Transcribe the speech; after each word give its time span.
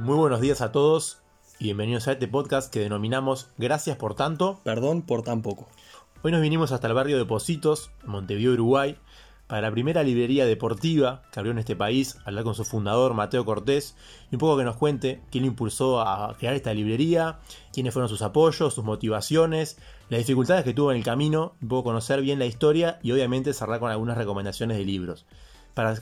Muy 0.00 0.16
buenos 0.16 0.40
días 0.40 0.62
a 0.62 0.72
todos 0.72 1.18
y 1.58 1.64
bienvenidos 1.64 2.08
a 2.08 2.12
este 2.12 2.26
podcast 2.26 2.72
que 2.72 2.80
denominamos 2.80 3.48
Gracias 3.58 3.98
por 3.98 4.14
tanto. 4.14 4.58
Perdón 4.64 5.02
por 5.02 5.20
tan 5.20 5.42
poco. 5.42 5.68
Hoy 6.22 6.32
nos 6.32 6.40
vinimos 6.40 6.72
hasta 6.72 6.86
el 6.86 6.94
barrio 6.94 7.18
de 7.18 7.26
Positos, 7.26 7.90
Montevideo, 8.06 8.54
Uruguay, 8.54 8.96
para 9.46 9.60
la 9.60 9.70
primera 9.70 10.02
librería 10.02 10.46
deportiva 10.46 11.20
que 11.30 11.38
abrió 11.38 11.52
en 11.52 11.58
este 11.58 11.76
país, 11.76 12.16
hablar 12.24 12.44
con 12.44 12.54
su 12.54 12.64
fundador, 12.64 13.12
Mateo 13.12 13.44
Cortés, 13.44 13.94
y 14.30 14.36
un 14.36 14.38
poco 14.38 14.56
que 14.56 14.64
nos 14.64 14.76
cuente 14.76 15.20
quién 15.30 15.44
lo 15.44 15.48
impulsó 15.48 16.00
a 16.00 16.34
crear 16.38 16.54
esta 16.54 16.72
librería, 16.72 17.38
quiénes 17.70 17.92
fueron 17.92 18.08
sus 18.08 18.22
apoyos, 18.22 18.72
sus 18.72 18.84
motivaciones, 18.84 19.76
las 20.08 20.20
dificultades 20.20 20.64
que 20.64 20.72
tuvo 20.72 20.92
en 20.92 20.96
el 20.96 21.04
camino, 21.04 21.56
un 21.60 21.68
poco 21.68 21.84
conocer 21.84 22.22
bien 22.22 22.38
la 22.38 22.46
historia 22.46 22.98
y 23.02 23.12
obviamente 23.12 23.52
cerrar 23.52 23.80
con 23.80 23.90
algunas 23.90 24.16
recomendaciones 24.16 24.78
de 24.78 24.84
libros. 24.86 25.26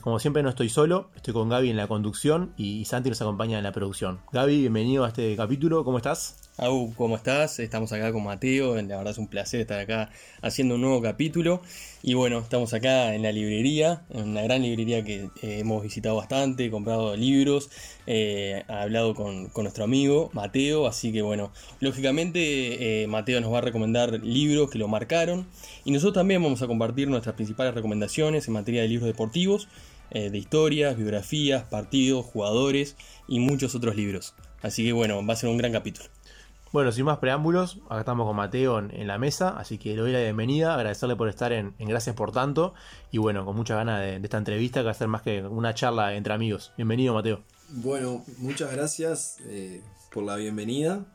Como 0.01 0.19
siempre 0.19 0.43
no 0.43 0.49
estoy 0.49 0.67
solo, 0.67 1.09
estoy 1.15 1.33
con 1.33 1.47
Gaby 1.47 1.69
en 1.69 1.77
la 1.77 1.87
conducción 1.87 2.53
y 2.57 2.83
Santi 2.85 3.09
nos 3.09 3.21
acompaña 3.21 3.57
en 3.57 3.63
la 3.63 3.71
producción. 3.71 4.19
Gaby, 4.33 4.61
bienvenido 4.61 5.05
a 5.05 5.09
este 5.09 5.35
capítulo, 5.37 5.85
¿cómo 5.85 5.97
estás? 5.97 6.48
Au, 6.61 6.93
¿cómo 6.93 7.15
estás? 7.15 7.57
Estamos 7.59 7.93
acá 7.93 8.11
con 8.11 8.21
Mateo, 8.25 8.75
la 8.75 8.97
verdad 8.97 9.11
es 9.11 9.17
un 9.17 9.29
placer 9.29 9.61
estar 9.61 9.79
acá 9.79 10.09
haciendo 10.41 10.75
un 10.75 10.81
nuevo 10.81 11.01
capítulo. 11.01 11.61
Y 12.03 12.15
bueno, 12.15 12.39
estamos 12.39 12.73
acá 12.73 13.15
en 13.15 13.23
la 13.23 13.31
librería, 13.31 14.01
en 14.09 14.27
una 14.31 14.41
gran 14.41 14.61
librería 14.61 15.01
que 15.05 15.29
eh, 15.41 15.59
hemos 15.59 15.81
visitado 15.83 16.17
bastante, 16.17 16.69
comprado 16.69 17.15
libros, 17.15 17.69
eh, 18.07 18.65
hablado 18.67 19.15
con, 19.15 19.49
nuestro 19.55 19.85
amigo 19.85 20.31
Mateo, 20.33 20.85
así 20.85 21.13
que 21.13 21.21
bueno, 21.21 21.53
lógicamente 21.79 23.03
eh, 23.03 23.07
Mateo 23.07 23.39
nos 23.39 23.53
va 23.53 23.59
a 23.59 23.61
recomendar 23.61 24.11
libros 24.21 24.69
que 24.69 24.79
lo 24.79 24.89
marcaron 24.89 25.47
y 25.85 25.91
nosotros 25.91 26.15
también 26.15 26.43
vamos 26.43 26.61
a 26.61 26.67
compartir 26.67 27.07
nuestras 27.07 27.35
principales 27.35 27.73
recomendaciones 27.73 28.49
en 28.49 28.53
materia 28.53 28.81
de 28.81 28.89
libros 28.89 29.07
deportivos, 29.07 29.69
de 30.11 30.37
historias, 30.37 30.97
biografías, 30.97 31.63
partidos, 31.63 32.25
jugadores 32.25 32.97
y 33.29 33.39
muchos 33.39 33.75
otros 33.75 33.95
libros. 33.95 34.33
Así 34.61 34.83
que 34.83 34.91
bueno, 34.91 35.25
va 35.25 35.33
a 35.33 35.37
ser 35.37 35.49
un 35.49 35.57
gran 35.57 35.71
capítulo. 35.71 36.09
Bueno, 36.71 36.91
sin 36.91 37.05
más 37.05 37.17
preámbulos, 37.17 37.79
acá 37.85 38.01
estamos 38.01 38.27
con 38.27 38.35
Mateo 38.35 38.77
en, 38.77 39.07
la 39.07 39.17
mesa, 39.17 39.57
así 39.57 39.79
que 39.79 39.95
le 39.95 40.01
doy 40.01 40.11
la 40.11 40.19
bienvenida, 40.19 40.75
agradecerle 40.75 41.15
por 41.15 41.27
estar 41.27 41.51
en, 41.51 41.73
Gracias 41.79 42.15
por 42.15 42.31
tanto, 42.31 42.75
y 43.11 43.17
bueno, 43.17 43.43
con 43.43 43.55
mucha 43.55 43.75
ganas 43.75 44.01
de, 44.01 44.17
esta 44.17 44.37
entrevista 44.37 44.81
que 44.81 44.85
va 44.85 44.91
a 44.91 44.93
ser 44.93 45.07
más 45.07 45.23
que 45.23 45.41
una 45.41 45.73
charla 45.73 46.13
entre 46.13 46.31
amigos. 46.31 46.71
Bienvenido, 46.77 47.15
Mateo. 47.15 47.41
Bueno, 47.69 48.23
muchas 48.37 48.71
gracias 48.71 49.37
eh, 49.47 49.81
por 50.13 50.23
la 50.23 50.35
bienvenida, 50.35 51.07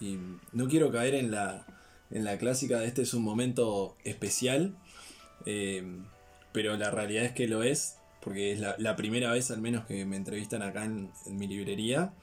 y 0.00 0.18
no 0.52 0.66
quiero 0.66 0.90
caer 0.90 1.14
en 1.14 1.30
la, 1.30 1.66
en 2.10 2.24
la 2.24 2.38
clásica 2.38 2.78
de 2.78 2.86
este 2.86 3.02
es 3.02 3.12
un 3.12 3.22
momento 3.22 3.98
especial, 4.04 4.74
eh, 5.44 5.84
pero 6.52 6.78
la 6.78 6.90
realidad 6.90 7.24
es 7.24 7.32
que 7.32 7.46
lo 7.46 7.62
es, 7.62 7.98
porque 8.22 8.52
es 8.52 8.60
la, 8.60 8.96
primera 8.96 9.30
vez 9.30 9.50
al 9.50 9.60
menos 9.60 9.84
que 9.84 10.06
me 10.06 10.16
entrevistan 10.16 10.62
acá 10.62 10.84
en 10.84 11.10
mi 11.26 11.46
librería. 11.48 12.14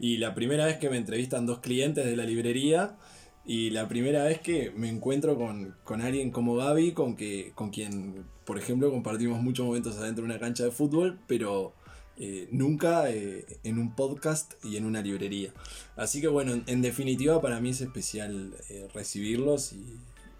Y 0.00 0.16
la 0.16 0.34
primera 0.34 0.64
vez 0.66 0.78
que 0.78 0.88
me 0.88 0.96
entrevistan 0.96 1.46
dos 1.46 1.58
clientes 1.58 2.06
de 2.06 2.16
la 2.16 2.24
librería 2.24 2.96
y 3.44 3.70
la 3.70 3.88
primera 3.88 4.24
vez 4.24 4.40
que 4.40 4.70
me 4.70 4.88
encuentro 4.88 5.36
con, 5.36 6.00
alguien 6.00 6.30
como 6.30 6.56
Gaby, 6.56 6.92
con, 6.92 7.16
que, 7.16 7.52
con 7.54 7.70
quien, 7.70 8.24
por 8.44 8.58
ejemplo, 8.58 8.90
compartimos 8.90 9.42
muchos 9.42 9.66
momentos 9.66 9.96
adentro 9.98 10.24
de 10.24 10.30
una 10.30 10.40
cancha 10.40 10.64
de 10.64 10.70
fútbol, 10.70 11.18
pero 11.26 11.74
eh, 12.16 12.48
nunca 12.50 13.10
eh, 13.10 13.46
en 13.64 13.78
un 13.78 13.94
podcast 13.94 14.52
y 14.64 14.76
en 14.76 14.84
una 14.84 15.00
librería. 15.00 15.52
Así 15.96 16.20
que 16.20 16.28
bueno, 16.28 16.62
en, 16.66 16.82
definitiva 16.82 17.40
para 17.40 17.60
mí 17.60 17.70
es 17.70 17.80
especial 17.80 18.54
eh, 18.68 18.88
recibirlos 18.92 19.72
y, 19.72 19.84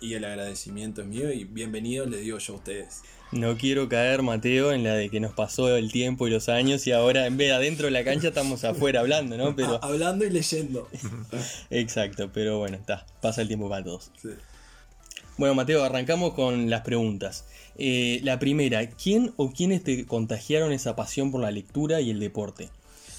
y 0.00 0.14
el 0.14 0.24
agradecimiento 0.24 1.02
es 1.02 1.06
mío 1.06 1.32
y 1.32 1.44
bienvenidos 1.44 2.08
les 2.08 2.20
digo 2.22 2.38
yo 2.38 2.54
a 2.54 2.56
ustedes. 2.56 3.02
No 3.32 3.56
quiero 3.56 3.88
caer, 3.88 4.22
Mateo, 4.22 4.72
en 4.72 4.82
la 4.82 4.94
de 4.94 5.08
que 5.08 5.20
nos 5.20 5.32
pasó 5.32 5.76
el 5.76 5.92
tiempo 5.92 6.26
y 6.26 6.30
los 6.30 6.48
años 6.48 6.86
y 6.86 6.92
ahora 6.92 7.26
en 7.26 7.36
vez 7.36 7.48
de 7.48 7.54
adentro 7.54 7.86
de 7.86 7.92
la 7.92 8.02
cancha 8.02 8.28
estamos 8.28 8.64
afuera 8.64 9.00
hablando, 9.00 9.36
¿no? 9.36 9.54
Pero... 9.54 9.78
hablando 9.84 10.24
y 10.24 10.30
leyendo. 10.30 10.88
Exacto, 11.70 12.30
pero 12.32 12.58
bueno, 12.58 12.76
está, 12.76 13.06
pasa 13.20 13.42
el 13.42 13.48
tiempo 13.48 13.68
para 13.68 13.84
todos. 13.84 14.10
Bueno, 15.36 15.54
Mateo, 15.54 15.84
arrancamos 15.84 16.34
con 16.34 16.68
las 16.70 16.80
preguntas. 16.80 17.44
Eh, 17.76 18.20
la 18.24 18.38
primera, 18.38 18.88
¿quién 18.90 19.32
o 19.36 19.52
quiénes 19.52 19.84
te 19.84 20.06
contagiaron 20.06 20.72
esa 20.72 20.96
pasión 20.96 21.30
por 21.30 21.40
la 21.40 21.50
lectura 21.50 22.00
y 22.00 22.10
el 22.10 22.18
deporte? 22.18 22.68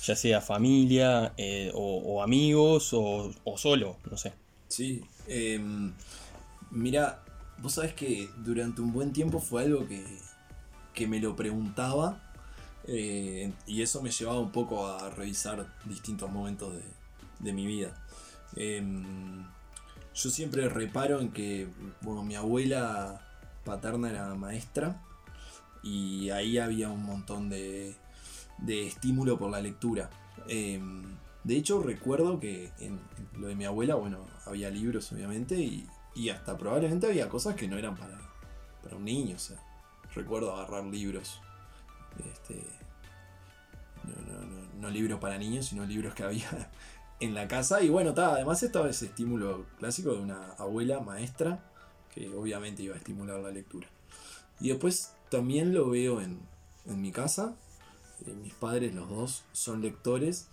Ya 0.03 0.15
sea 0.15 0.41
familia, 0.41 1.33
eh, 1.37 1.71
o, 1.73 2.21
amigos, 2.21 2.91
o, 2.93 3.31
o, 3.43 3.57
solo, 3.57 3.97
no 4.09 4.17
sé. 4.17 4.33
Sí, 4.67 5.03
eh, 5.27 5.59
Mira, 6.71 7.21
vos 7.61 7.73
sabés 7.73 7.93
que 7.93 8.29
durante 8.37 8.81
un 8.81 8.93
buen 8.93 9.11
tiempo 9.11 9.39
fue 9.39 9.63
algo 9.63 9.85
que, 9.87 11.07
me 11.07 11.19
lo 11.19 11.35
preguntaba 11.35 12.21
eh, 12.87 13.51
y 13.65 13.81
eso 13.81 14.03
me 14.03 14.11
llevaba 14.11 14.39
un 14.39 14.51
poco 14.51 14.87
a 14.87 15.09
revisar 15.09 15.67
distintos 15.85 16.31
momentos 16.31 16.73
de, 17.39 17.53
mi 17.53 17.65
vida. 17.65 17.91
Em, 18.55 19.43
yo 20.13 20.29
siempre 20.29 20.69
reparo 20.69 21.19
en 21.19 21.31
que, 21.31 21.67
bueno, 22.01 22.23
mi 22.23 22.35
abuela 22.35 23.27
paterna 23.65 24.09
era 24.09 24.33
maestra 24.35 25.01
y 25.83 26.29
ahí 26.29 26.57
había 26.59 26.89
un 26.89 27.03
montón 27.03 27.49
de, 27.49 27.95
de 28.59 28.87
estímulo 28.87 29.37
por 29.37 29.51
la 29.51 29.59
lectura. 29.59 30.09
Em, 30.47 31.03
de 31.43 31.57
hecho, 31.57 31.81
recuerdo 31.81 32.39
que 32.39 32.71
en 32.79 32.99
lo 33.39 33.47
de 33.47 33.55
mi 33.55 33.65
abuela, 33.65 33.95
bueno, 33.95 34.19
había 34.45 34.69
libros 34.69 35.11
obviamente 35.11 35.59
y 35.59 35.87
y 36.13 36.29
hasta 36.29 36.57
probablemente 36.57 37.07
había 37.07 37.29
cosas 37.29 37.55
que 37.55 37.67
no 37.67 37.77
eran 37.77 37.95
para, 37.95 38.19
para 38.83 38.95
un 38.95 39.05
niño. 39.05 39.35
O 39.35 39.39
sea, 39.39 39.57
recuerdo 40.13 40.55
agarrar 40.55 40.83
libros. 40.85 41.41
Este, 42.33 42.63
no, 44.79 44.89
libros 44.89 45.19
para 45.19 45.37
niños, 45.37 45.67
sino 45.67 45.85
libros 45.85 46.13
que 46.13 46.23
había 46.23 46.71
en 47.19 47.33
la 47.33 47.47
casa. 47.47 47.81
Y 47.81 47.89
bueno, 47.89 48.13
además 48.15 48.63
estaba 48.63 48.89
ese 48.89 49.05
estímulo 49.05 49.65
clásico 49.79 50.13
de 50.13 50.19
una 50.19 50.53
abuela 50.53 50.99
maestra 50.99 51.63
que 52.13 52.29
obviamente 52.29 52.83
iba 52.83 52.95
a 52.95 52.97
estimular 52.97 53.39
la 53.39 53.51
lectura. 53.51 53.87
Y 54.59 54.69
después 54.69 55.13
también 55.29 55.73
lo 55.73 55.89
veo 55.89 56.21
en, 56.21 56.39
en 56.85 57.01
mi 57.01 57.11
casa. 57.11 57.55
Eh, 58.25 58.33
mis 58.33 58.53
padres, 58.53 58.93
los 58.93 59.09
dos, 59.09 59.43
son 59.53 59.81
lectores. 59.81 60.47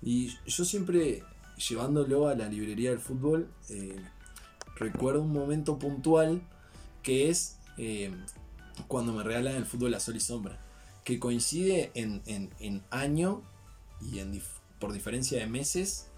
Y 0.00 0.34
yo 0.46 0.64
siempre 0.64 1.22
llevándolo 1.56 2.28
a 2.28 2.34
la 2.34 2.48
librería 2.48 2.90
del 2.90 2.98
fútbol, 2.98 3.48
eh, 3.68 4.00
recuerdo 4.76 5.22
un 5.22 5.32
momento 5.32 5.78
puntual 5.78 6.42
que 7.02 7.28
es 7.28 7.58
eh, 7.78 8.12
cuando 8.88 9.12
me 9.12 9.22
regalan 9.22 9.54
el 9.54 9.66
fútbol 9.66 9.94
a 9.94 10.00
sol 10.00 10.16
y 10.16 10.20
sombra, 10.20 10.58
que 11.04 11.18
coincide 11.18 11.90
en, 11.94 12.82
año 12.90 13.42
y 14.00 14.20
por 14.78 14.92
diferencia 14.92 15.38
de 15.38 15.46
meses 15.46 16.08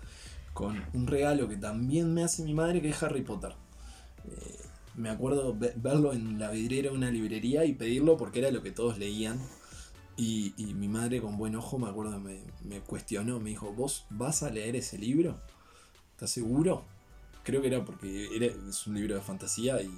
con 0.52 0.82
un 0.92 1.06
regalo 1.06 1.48
que 1.48 1.56
también 1.56 2.14
me 2.14 2.22
hace 2.22 2.42
mi 2.44 2.54
madre 2.54 2.80
que 2.80 2.90
es 2.90 3.02
Harry 3.02 3.22
Potter. 3.22 3.54
Eh, 4.26 4.58
me 4.94 5.10
acuerdo 5.10 5.56
verlo 5.76 6.12
en 6.12 6.38
la 6.38 6.50
vidriera 6.50 6.90
de 6.90 6.96
una 6.96 7.10
librería 7.10 7.64
y 7.64 7.72
pedirlo 7.72 8.16
porque 8.16 8.38
era 8.38 8.50
lo 8.50 8.62
que 8.62 8.70
todos 8.70 8.98
leían. 8.98 9.40
Y, 10.16 10.54
mi 10.74 10.86
madre 10.86 11.20
con 11.20 11.36
buen 11.36 11.56
ojo 11.56 11.76
me 11.76 11.88
acuerdo 11.88 12.20
me 12.20 12.80
cuestionó, 12.86 13.40
me 13.40 13.50
dijo, 13.50 13.72
¿vos 13.72 14.06
vas 14.10 14.44
a 14.44 14.50
leer 14.50 14.76
ese 14.76 14.96
libro? 14.96 15.40
¿Estás 16.12 16.30
seguro? 16.30 16.84
Creo 17.44 17.60
que 17.60 17.68
era 17.68 17.84
porque 17.84 18.28
es 18.68 18.86
un 18.86 18.94
libro 18.94 19.14
de 19.14 19.20
fantasía 19.20 19.80
y 19.80 19.90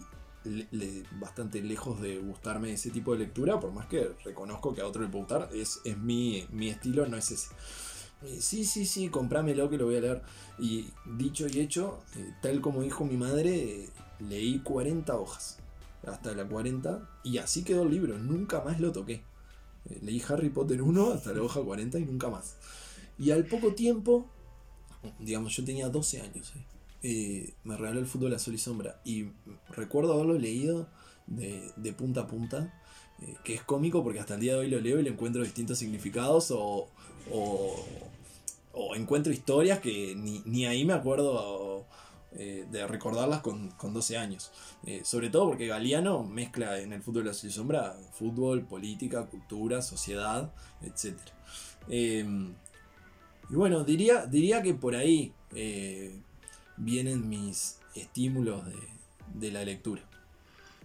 bastante 1.21 1.63
lejos 1.63 2.01
de 2.01 2.19
gustarme 2.19 2.73
ese 2.73 2.91
tipo 2.91 3.13
de 3.13 3.21
lectura, 3.21 3.59
por 3.59 3.73
más 3.73 3.87
que 3.87 4.11
reconozco 4.25 4.75
que 4.75 4.81
a 4.81 4.87
otro 4.87 5.03
le 5.03 5.09
puede 5.09 5.25
gustar, 5.25 5.49
es, 5.55 5.81
es 5.85 5.99
mi, 5.99 6.47
estilo, 6.69 7.07
no 7.07 7.17
es 7.17 7.31
ese. 7.31 7.49
Eh, 8.23 8.39
sí, 8.41 8.65
sí, 8.65 8.87
sí, 8.87 9.09
comprámelo 9.09 9.69
que 9.69 9.77
lo 9.77 9.87
voy 9.87 9.97
a 9.97 10.01
leer. 10.01 10.23
Y 10.59 10.89
dicho 11.17 11.47
y 11.49 11.61
hecho, 11.61 12.03
eh, 12.17 12.33
tal 12.43 12.61
como 12.61 12.83
dijo 12.83 13.05
mi 13.05 13.17
madre, 13.17 13.89
leí 14.21 14.61
40 14.61 15.17
hojas, 15.17 15.59
hasta 16.07 16.33
la 16.33 16.47
40, 16.47 17.09
y 17.25 17.39
así 17.39 17.65
quedó 17.65 17.83
el 17.83 17.91
libro, 17.91 18.19
nunca 18.19 18.61
más 18.63 18.81
lo 18.81 18.93
toqué. 18.93 19.23
Eh, 19.91 19.99
leí 20.03 20.23
Harry 20.29 20.51
Potter 20.51 20.83
1 20.83 21.13
hasta 21.13 21.33
la 21.33 21.43
hoja 21.43 21.61
40 21.61 21.99
y 21.99 22.05
nunca 22.05 22.29
más. 22.29 22.57
Y 23.19 23.31
al 23.31 23.47
poco 23.47 23.75
tiempo, 23.75 24.27
digamos, 25.19 25.55
yo 25.57 25.65
tenía 25.65 25.89
12 25.89 26.21
años. 26.21 26.53
Eh, 27.09 27.55
me 27.63 27.77
regaló 27.77 28.01
el 28.01 28.07
fútbol 28.07 28.35
azul 28.35 28.55
y 28.55 28.59
sombra. 28.59 29.01
Y 29.05 29.27
recuerdo 29.69 30.15
haberlo 30.15 30.37
leído 30.37 30.89
de, 31.29 31.93
punta 31.97 32.23
a 32.23 32.27
punta, 32.27 32.83
eh, 33.23 33.37
que 33.45 33.55
es 33.55 33.63
cómico 33.63 34.03
porque 34.03 34.19
hasta 34.19 34.35
el 34.35 34.41
día 34.41 34.55
de 34.55 34.59
hoy 34.59 34.69
lo 34.69 34.81
leo 34.81 34.99
y 34.99 35.05
le 35.05 35.11
encuentro 35.11 35.45
distintos 35.45 35.79
significados 35.79 36.51
o, 36.51 36.89
encuentro 38.97 39.33
historias 39.33 39.79
que 39.79 40.17
ni, 40.17 40.67
ahí 40.67 40.85
me 40.85 40.95
acuerdo 40.95 41.87
eh, 42.33 42.67
de 42.73 42.87
recordarlas 42.89 43.41
con, 43.41 43.73
12 43.81 44.17
años. 44.17 44.51
sobre 45.05 45.31
todo 45.31 45.47
porque 45.47 45.69
Galeano 45.69 46.25
mezcla 46.25 46.81
en 46.81 46.93
el 46.93 47.03
fútbol 47.03 47.29
azul 47.29 47.51
y 47.51 47.53
sombra 47.53 47.97
fútbol, 48.15 48.63
política, 48.63 49.27
cultura, 49.27 49.81
sociedad, 49.81 50.53
etc. 50.83 51.17
Y 51.89 53.55
bueno, 53.55 53.85
diría, 53.85 54.27
diría 54.27 54.61
que 54.61 54.75
por 54.75 54.97
ahí 54.97 55.33
vienen 56.77 57.29
mis 57.29 57.79
estímulos 57.95 58.63
de, 59.35 59.51
la 59.51 59.65
lectura. 59.65 60.03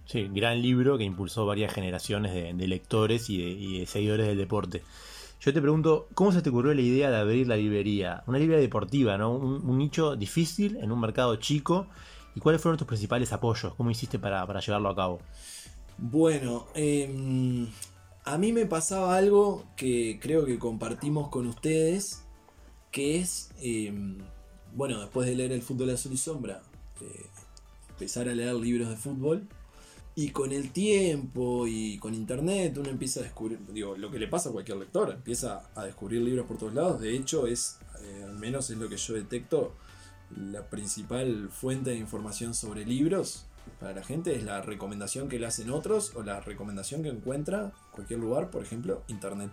Sí, 0.05 0.29
gran 0.33 0.61
libro 0.61 0.97
que 0.97 1.03
impulsó 1.03 1.45
varias 1.45 1.73
generaciones 1.73 2.33
de, 2.33 2.67
lectores 2.67 3.29
y 3.29 3.79
de, 3.79 3.85
seguidores 3.85 4.27
del 4.27 4.38
deporte. 4.38 4.83
Yo 5.41 5.51
te 5.51 5.59
pregunto, 5.59 6.07
¿cómo 6.13 6.31
se 6.31 6.43
te 6.43 6.49
ocurrió 6.49 6.71
la 6.73 6.81
idea 6.81 7.09
de 7.09 7.17
abrir 7.17 7.47
la 7.47 7.55
librería? 7.57 8.23
Una 8.27 8.38
librería 8.38 8.61
deportiva, 8.61 9.17
¿no? 9.17 9.33
Un, 9.33 9.77
nicho 9.77 10.15
difícil 10.15 10.77
en 10.77 10.91
un 10.91 10.99
mercado 10.99 11.35
chico. 11.38 11.88
¿Y 12.35 12.39
cuáles 12.39 12.61
fueron 12.61 12.77
tus 12.77 12.88
principales 12.88 13.33
apoyos? 13.33 13.73
¿Cómo 13.73 13.89
hiciste 13.89 14.19
para, 14.19 14.45
llevarlo 14.59 14.89
a 14.89 14.95
cabo? 14.95 15.19
Bueno, 15.97 16.67
em, 16.75 17.67
a 18.23 18.38
mí 18.38 18.53
me 18.53 18.67
pasaba 18.67 19.17
algo 19.17 19.65
que 19.75 20.19
creo 20.21 20.45
que 20.45 20.59
compartimos 20.59 21.29
con 21.29 21.47
ustedes, 21.47 22.23
que 22.91 23.19
es, 23.19 23.49
em, 23.61 24.19
bueno, 24.75 25.00
después 25.00 25.27
de 25.27 25.35
leer 25.35 25.51
El 25.51 25.62
Fútbol 25.62 25.89
Azul 25.89 26.13
y 26.13 26.18
Sombra, 26.18 26.62
empezar 27.89 28.27
a 28.27 28.33
leer 28.33 28.56
libros 28.56 28.89
de 28.89 28.95
fútbol 28.95 29.47
y 30.15 30.29
con 30.29 30.51
el 30.51 30.71
tiempo 30.71 31.68
y 31.68 31.97
con 32.00 32.13
internet 32.13 32.75
uno 32.77 32.89
empieza 32.89 33.21
a 33.21 33.23
descubrir, 33.23 33.59
digo, 33.71 33.95
lo 33.95 34.12
que 34.12 34.19
le 34.19 34.27
pasa 34.27 34.50
a 34.50 34.51
cualquier 34.51 34.77
lector, 34.77 35.12
empieza 35.12 35.69
a 35.75 35.85
descubrir 35.85 36.21
libros 36.21 36.45
por 36.45 36.57
todos 36.57 36.73
lados. 36.73 37.00
De 37.00 37.15
hecho, 37.15 37.47
es, 37.47 37.77
eh, 38.03 38.23
al 38.23 38.38
menos 38.38 38.69
es 38.69 38.77
lo 38.77 38.89
que 38.89 38.97
yo 38.97 39.13
detecto, 39.13 39.73
la 40.35 40.69
principal 40.69 41.50
fuente 41.50 41.91
de 41.91 41.97
información 41.97 42.53
sobre 42.53 42.85
libros 42.85 43.45
para 43.79 43.94
la 43.94 44.03
gente 44.03 44.35
es 44.35 44.44
la 44.44 44.62
recomendación 44.62 45.29
que 45.29 45.39
le 45.39 45.45
hacen 45.45 45.69
otros 45.69 46.15
o 46.15 46.24
la 46.24 46.39
recomendación 46.39 47.03
que 47.03 47.09
encuentra 47.09 47.65
en 47.65 47.71
cualquier 47.91 48.19
lugar, 48.19 48.50
por 48.50 48.63
ejemplo, 48.63 49.03
internet. 49.07 49.51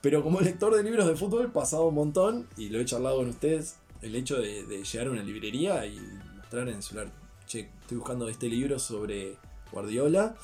Pero 0.00 0.22
como 0.22 0.40
lector 0.40 0.74
de 0.76 0.82
libros 0.82 1.06
de 1.06 1.16
fútbol, 1.16 1.50
pasado 1.50 1.88
un 1.88 1.94
montón 1.94 2.46
y 2.56 2.68
lo 2.68 2.80
he 2.80 2.84
charlado 2.84 3.16
con 3.16 3.28
ustedes, 3.28 3.76
el 4.02 4.14
hecho 4.14 4.40
de, 4.40 4.64
de 4.64 4.84
llegar 4.84 5.08
a 5.08 5.10
una 5.10 5.22
librería 5.22 5.86
y 5.86 5.98
mostrar 6.36 6.68
en 6.68 6.76
el 6.76 6.82
celular, 6.82 7.12
che, 7.46 7.70
estoy 7.80 7.98
buscando 7.98 8.28
este 8.28 8.48
libro 8.48 8.78
sobre 8.78 9.36
Guardiola 9.70 10.34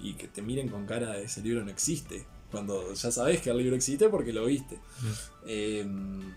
y 0.00 0.14
que 0.14 0.28
te 0.28 0.42
miren 0.42 0.68
con 0.68 0.86
cara 0.86 1.12
de 1.12 1.24
ese 1.24 1.40
libro 1.40 1.64
no 1.64 1.70
existe. 1.70 2.26
Cuando 2.50 2.92
ya 2.92 3.10
sabes 3.10 3.40
que 3.40 3.50
el 3.50 3.58
libro 3.58 3.74
existe 3.74 4.08
porque 4.08 4.32
lo 4.32 4.44
viste. 4.46 4.78
Em, 5.46 6.34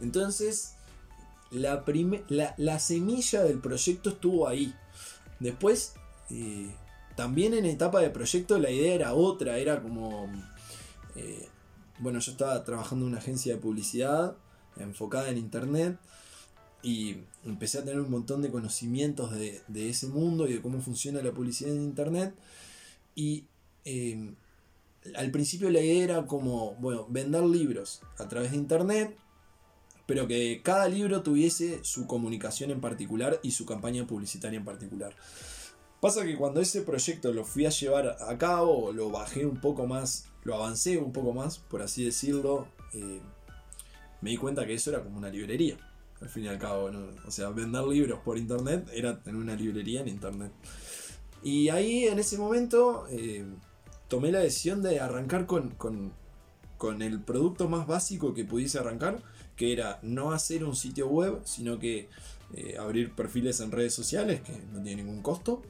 entonces, 0.00 0.74
la, 1.50 1.84
la, 2.56 2.78
semilla 2.78 3.42
del 3.42 3.58
proyecto 3.58 4.10
estuvo 4.10 4.48
ahí. 4.48 4.74
Después, 5.40 5.94
eh, 6.30 6.70
también 7.16 7.54
en 7.54 7.66
etapa 7.66 8.00
de 8.00 8.10
proyecto 8.10 8.58
la 8.58 8.70
idea 8.70 8.94
era 8.94 9.14
otra, 9.14 9.58
era 9.58 9.82
como... 9.82 10.30
Eh, 11.16 11.48
bueno, 11.98 12.18
yo 12.18 12.32
estaba 12.32 12.62
trabajando 12.64 13.06
en 13.06 13.12
una 13.12 13.20
agencia 13.20 13.54
de 13.54 13.60
publicidad 13.60 14.36
enfocada 14.78 15.30
en 15.30 15.38
internet 15.38 15.98
y 16.82 17.16
empecé 17.44 17.78
a 17.78 17.84
tener 17.84 18.00
un 18.00 18.10
montón 18.10 18.42
de 18.42 18.50
conocimientos 18.50 19.32
de, 19.32 19.88
ese 19.88 20.06
mundo 20.06 20.46
y 20.46 20.54
de 20.54 20.62
cómo 20.62 20.80
funciona 20.80 21.20
la 21.20 21.32
publicidad 21.32 21.72
en 21.72 21.82
Internet. 21.82 22.32
Y 23.16 23.44
em, 23.84 24.36
al 25.16 25.32
principio 25.32 25.68
la 25.70 25.80
idea 25.80 26.04
era 26.04 26.26
como, 26.26 26.74
bueno, 26.76 27.06
vender 27.08 27.42
libros 27.42 28.02
a 28.18 28.28
través 28.28 28.52
de 28.52 28.58
Internet, 28.58 29.16
pero 30.06 30.28
que 30.28 30.60
cada 30.62 30.88
libro 30.88 31.22
tuviese 31.22 31.82
su 31.82 32.06
comunicación 32.06 32.70
en 32.70 32.80
particular 32.80 33.40
y 33.42 33.50
su 33.50 33.66
campaña 33.66 34.06
publicitaria 34.06 34.58
en 34.58 34.64
particular. 34.64 35.12
Pasa 36.00 36.24
que 36.24 36.36
cuando 36.36 36.60
ese 36.60 36.82
proyecto 36.82 37.32
lo 37.32 37.44
fui 37.44 37.66
a 37.66 37.70
llevar 37.70 38.16
a 38.20 38.38
cabo, 38.38 38.92
lo 38.92 39.10
bajé 39.10 39.44
un 39.44 39.60
poco 39.60 39.88
más, 39.88 40.28
lo 40.44 40.54
avancé 40.54 40.98
un 40.98 41.12
poco 41.12 41.32
más, 41.32 41.58
por 41.58 41.82
así 41.82 42.04
decirlo, 42.04 42.68
eh, 42.92 43.20
me 44.26 44.32
di 44.32 44.38
cuenta 44.38 44.66
que 44.66 44.74
eso 44.74 44.90
era 44.90 45.04
como 45.04 45.18
una 45.18 45.30
librería 45.30 45.76
al 46.20 46.28
fin 46.28 46.46
y 46.46 46.48
al 46.48 46.58
cabo. 46.58 46.90
O 47.24 47.30
sea, 47.30 47.50
vender 47.50 47.84
libros 47.84 48.18
por 48.24 48.36
internet 48.36 48.90
era 48.92 49.22
tener 49.22 49.40
una 49.40 49.54
librería 49.54 50.00
en 50.00 50.08
internet. 50.08 50.50
Y 51.44 51.68
ahí 51.68 52.08
en 52.08 52.18
ese 52.18 52.36
momento 52.36 53.06
eh, 53.08 53.44
tomé 54.08 54.32
la 54.32 54.40
decisión 54.40 54.82
de 54.82 54.98
arrancar 54.98 55.46
con, 55.46 55.76
con, 55.76 57.02
el 57.02 57.20
producto 57.22 57.68
más 57.68 57.86
básico 57.86 58.34
que 58.34 58.44
pudiese 58.44 58.80
arrancar, 58.80 59.22
que 59.54 59.72
era 59.72 60.00
no 60.02 60.32
hacer 60.32 60.64
un 60.64 60.74
sitio 60.74 61.06
web, 61.06 61.42
sino 61.44 61.78
que 61.78 62.08
eh, 62.52 62.76
abrir 62.80 63.14
perfiles 63.14 63.60
en 63.60 63.70
redes 63.70 63.94
sociales, 63.94 64.40
que 64.40 64.60
no 64.72 64.82
tiene 64.82 65.04
ningún 65.04 65.22
costo. 65.22 65.62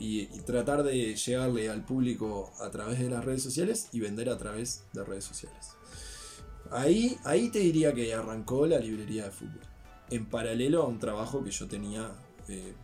Y, 0.00 0.22
y, 0.22 0.40
tratar 0.44 0.82
de 0.82 1.14
llegarle 1.14 1.70
al 1.70 1.84
público 1.84 2.52
a 2.60 2.68
través 2.70 2.98
de 2.98 3.08
las 3.08 3.24
redes 3.24 3.44
sociales 3.44 3.88
y 3.92 4.00
vender 4.00 4.28
a 4.28 4.36
través 4.36 4.82
de 4.92 5.04
redes 5.04 5.24
sociales. 5.24 5.76
Ahí, 6.70 7.18
ahí 7.24 7.48
te 7.48 7.58
diría 7.58 7.92
que 7.92 8.12
arrancó 8.14 8.66
la 8.66 8.78
librería 8.78 9.24
de 9.24 9.30
fútbol. 9.30 9.60
En 10.10 10.26
paralelo 10.26 10.82
a 10.82 10.86
un 10.86 10.98
trabajo 10.98 11.42
que 11.42 11.50
yo 11.50 11.66
tenía 11.66 12.10
eh, 12.48 12.74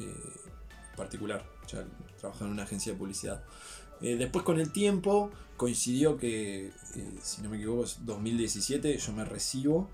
eh, 0.00 0.14
particular. 0.96 1.44
Ya 1.68 1.84
trabajaba 2.18 2.46
en 2.46 2.52
una 2.52 2.62
agencia 2.64 2.92
de 2.92 2.98
publicidad. 2.98 3.42
Eh, 4.00 4.16
después 4.16 4.44
con 4.44 4.58
el 4.58 4.72
tiempo 4.72 5.30
coincidió 5.56 6.16
que, 6.16 6.72
si 7.22 7.42
no 7.42 7.50
me 7.50 7.58
equivoco, 7.58 7.84
es 7.84 7.98
2017, 8.04 8.96
yo 8.96 9.12
me 9.12 9.24
recibo. 9.24 9.88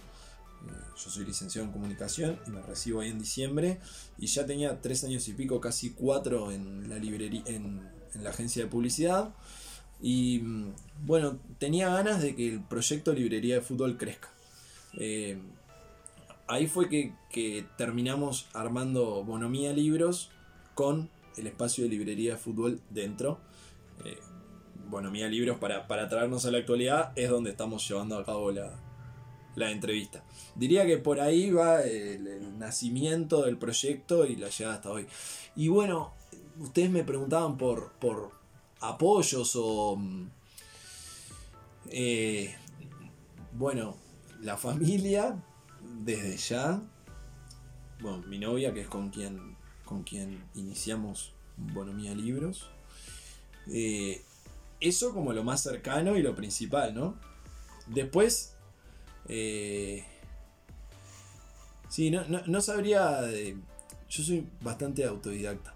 yo 0.97 1.11
soy 1.11 1.25
licenciado 1.25 1.67
en 1.67 1.73
comunicación 1.73 2.39
y 2.47 2.51
me 2.51 2.63
recibo 2.63 3.01
ahí 3.01 3.11
en 3.11 3.19
diciembre. 3.19 3.81
Y 4.19 4.27
ya 4.27 4.47
tenía 4.47 4.81
tres 4.81 5.05
años 5.05 5.27
y 5.29 5.33
pico, 5.33 5.61
casi 5.61 5.91
cuatro 5.91 6.53
en 6.53 6.89
la 6.89 6.97
librería, 6.97 7.43
en 7.47 7.83
la 8.15 8.31
agencia 8.31 8.65
de 8.65 8.71
publicidad. 8.71 9.35
Y 10.01 10.41
mm, 10.41 10.75
bueno, 11.05 11.39
tenía 11.59 11.89
ganas 11.89 12.23
de 12.23 12.35
que 12.35 12.49
el 12.49 12.61
proyecto 12.61 13.13
Librería 13.13 13.57
de 13.57 13.61
Fútbol 13.61 13.97
crezca. 13.97 14.31
Eh, 14.99 15.39
ahí 16.47 16.67
fue 16.67 16.89
que, 16.89 17.13
terminamos 17.77 18.47
armando 18.55 19.23
Bonomía 19.25 19.73
Libros 19.73 20.31
con 20.75 21.11
el 21.37 21.47
espacio 21.47 21.85
de 21.85 21.91
Librería 21.91 22.33
de 22.33 22.39
Fútbol 22.39 22.81
dentro. 22.91 23.39
Eh, 24.05 24.19
Bonomía 24.89 25.29
Libros, 25.29 25.59
para, 25.59 25.87
traernos 26.09 26.47
a 26.47 26.51
la 26.51 26.59
actualidad, 26.59 27.13
es 27.17 27.29
donde 27.29 27.51
estamos 27.51 27.87
llevando 27.87 28.17
a 28.17 28.25
cabo 28.25 28.53
la, 28.53 28.73
entrevista. 29.71 30.23
Diría 30.55 30.87
que 30.87 30.99
por 30.99 31.21
ahí 31.21 31.51
va 31.51 31.83
el, 31.83 32.59
nacimiento 32.59 33.43
del 33.43 33.59
proyecto 33.59 34.27
y 34.27 34.37
la 34.37 34.49
llegada 34.49 34.77
hasta 34.77 34.91
hoy. 34.91 35.07
Y 35.57 35.69
bueno, 35.69 36.13
ustedes 36.61 36.91
me 36.91 37.05
preguntaban 37.05 37.59
por, 37.59 37.93
por, 37.95 38.33
apoyos 38.81 39.53
o... 39.57 39.97
Mm, 39.97 40.29
eh, 41.89 42.55
bueno, 43.53 43.97
la 44.41 44.57
familia, 44.57 45.43
desde 46.03 46.37
ya. 46.37 46.83
Bueno, 48.01 48.19
mi 48.27 48.39
novia, 48.39 48.75
que 48.75 48.83
es 48.83 48.89
con 48.89 49.11
quien, 49.11 49.57
con 49.85 50.03
quien 50.03 50.45
iniciamos 50.55 51.33
Bonomía 51.57 52.15
Libros. 52.15 52.69
Eh, 53.69 54.23
eso 54.81 55.15
como 55.15 55.33
lo 55.33 55.43
más 55.43 55.63
cercano 55.63 56.17
y 56.17 56.23
lo 56.23 56.35
principal, 56.35 56.95
¿no? 56.95 57.19
Después... 57.87 58.55
Eh, 59.29 60.05
sí, 61.89 62.11
no, 62.11 62.25
no 62.27 62.61
sabría... 62.61 63.23
De, 63.23 63.57
yo 64.09 64.23
soy 64.23 64.47
bastante 64.61 65.05
autodidacta. 65.05 65.75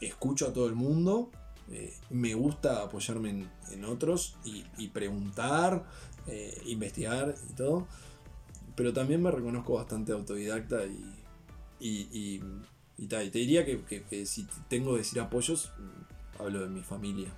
Escucho 0.00 0.48
a 0.48 0.52
todo 0.52 0.66
el 0.66 0.74
mundo 0.74 1.30
eh, 1.72 1.94
me 2.10 2.34
gusta 2.34 2.82
apoyarme 2.82 3.46
en, 3.70 3.84
otros 3.84 4.36
y, 4.44 4.88
preguntar, 4.88 5.84
eh, 6.26 6.60
investigar 6.66 7.34
y 7.50 7.54
todo. 7.54 7.86
Pero 8.74 8.92
también 8.92 9.22
me 9.22 9.30
reconozco 9.30 9.74
bastante 9.74 10.12
autodidacta 10.12 10.84
y, 11.80 12.40
y, 12.96 13.06
tal. 13.06 13.30
te 13.30 13.38
diría 13.38 13.64
que, 13.64 14.26
si 14.26 14.46
tengo 14.68 14.92
que 14.92 14.98
decir 14.98 15.20
apoyos, 15.20 15.72
mm, 15.78 16.42
hablo 16.42 16.60
de 16.60 16.68
mi 16.68 16.82
familia. 16.82 17.28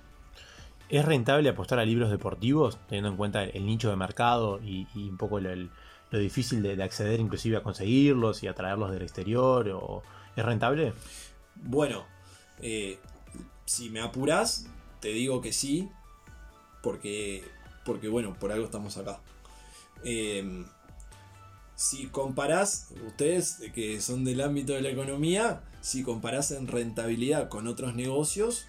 ¿Es 0.89 1.03
rentable 1.03 1.49
apostar 1.49 1.79
a 1.79 1.85
libros 1.85 2.11
deportivos, 2.11 2.77
teniendo 2.87 3.09
en 3.09 3.17
cuenta 3.17 3.43
el, 3.43 3.65
nicho 3.65 3.89
de 3.89 3.95
mercado 3.95 4.59
y, 4.61 4.87
un 4.95 5.17
poco 5.17 5.39
lo, 5.39 5.69
difícil 6.11 6.61
de, 6.61 6.81
acceder 6.83 7.19
inclusive 7.19 7.57
a 7.57 7.63
conseguirlos 7.63 8.43
y 8.43 8.47
a 8.47 8.53
traerlos 8.53 8.91
del 8.91 9.01
exterior? 9.01 9.67
O, 9.69 10.03
¿Es 10.35 10.45
rentable? 10.45 10.93
Bueno, 11.55 12.05
eh, 12.61 12.99
si 13.65 13.89
me 13.89 14.01
apuras, 14.01 14.67
te 14.99 15.09
digo 15.09 15.41
que 15.41 15.53
sí, 15.53 15.89
porque, 16.81 17.43
porque 17.83 18.07
bueno, 18.07 18.37
por 18.39 18.51
algo 18.51 18.65
estamos 18.65 18.97
acá. 18.97 19.19
Em, 20.03 20.65
si 21.75 22.07
comparás, 22.07 22.89
ustedes 23.05 23.59
que 23.73 23.99
son 24.01 24.23
del 24.23 24.41
ámbito 24.41 24.73
de 24.73 24.81
la 24.81 24.89
economía, 24.89 25.63
si 25.81 26.03
comparás 26.03 26.51
en 26.51 26.67
rentabilidad 26.67 27.49
con 27.49 27.67
otros 27.67 27.95
negocios, 27.95 28.67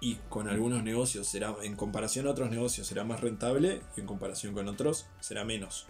y 0.00 0.16
con 0.28 0.48
algunos 0.48 0.82
negocios 0.82 1.26
será, 1.26 1.54
en 1.62 1.76
comparación 1.76 2.26
a 2.26 2.30
otros 2.30 2.50
negocios 2.50 2.86
será 2.86 3.04
más 3.04 3.20
rentable, 3.20 3.80
y 3.96 4.00
en 4.00 4.06
comparación 4.06 4.52
con 4.52 4.68
otros 4.68 5.06
será 5.20 5.44
menos. 5.44 5.86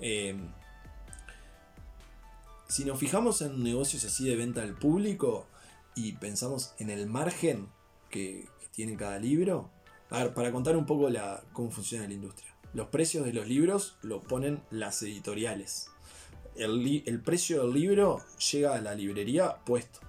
Em, 0.00 0.48
si 2.68 2.84
nos 2.84 2.98
fijamos 2.98 3.42
en 3.42 3.62
negocios 3.62 4.04
así 4.04 4.26
de 4.26 4.34
venta 4.34 4.62
al 4.62 4.74
público 4.74 5.46
y 5.94 6.12
pensamos 6.12 6.72
en 6.78 6.88
el 6.88 7.06
margen 7.06 7.68
que, 8.12 8.46
tiene 8.70 8.96
cada 8.96 9.18
libro. 9.18 9.70
A 10.08 10.22
ver, 10.22 10.32
para 10.32 10.50
contar 10.50 10.76
un 10.76 10.86
poco 10.86 11.10
la, 11.10 11.42
cómo 11.52 11.70
funciona 11.70 12.06
la 12.06 12.14
industria. 12.14 12.54
Los 12.72 12.88
precios 12.88 13.26
de 13.26 13.34
los 13.34 13.46
libros 13.46 13.96
lo 14.00 14.22
ponen 14.22 14.62
las 14.70 15.02
editoriales. 15.02 15.90
El, 16.54 17.20
precio 17.22 17.62
del 17.62 17.74
libro 17.74 18.24
llega 18.50 18.74
a 18.74 18.80
la 18.80 18.94
librería 18.94 19.56
puesto. 19.66 20.00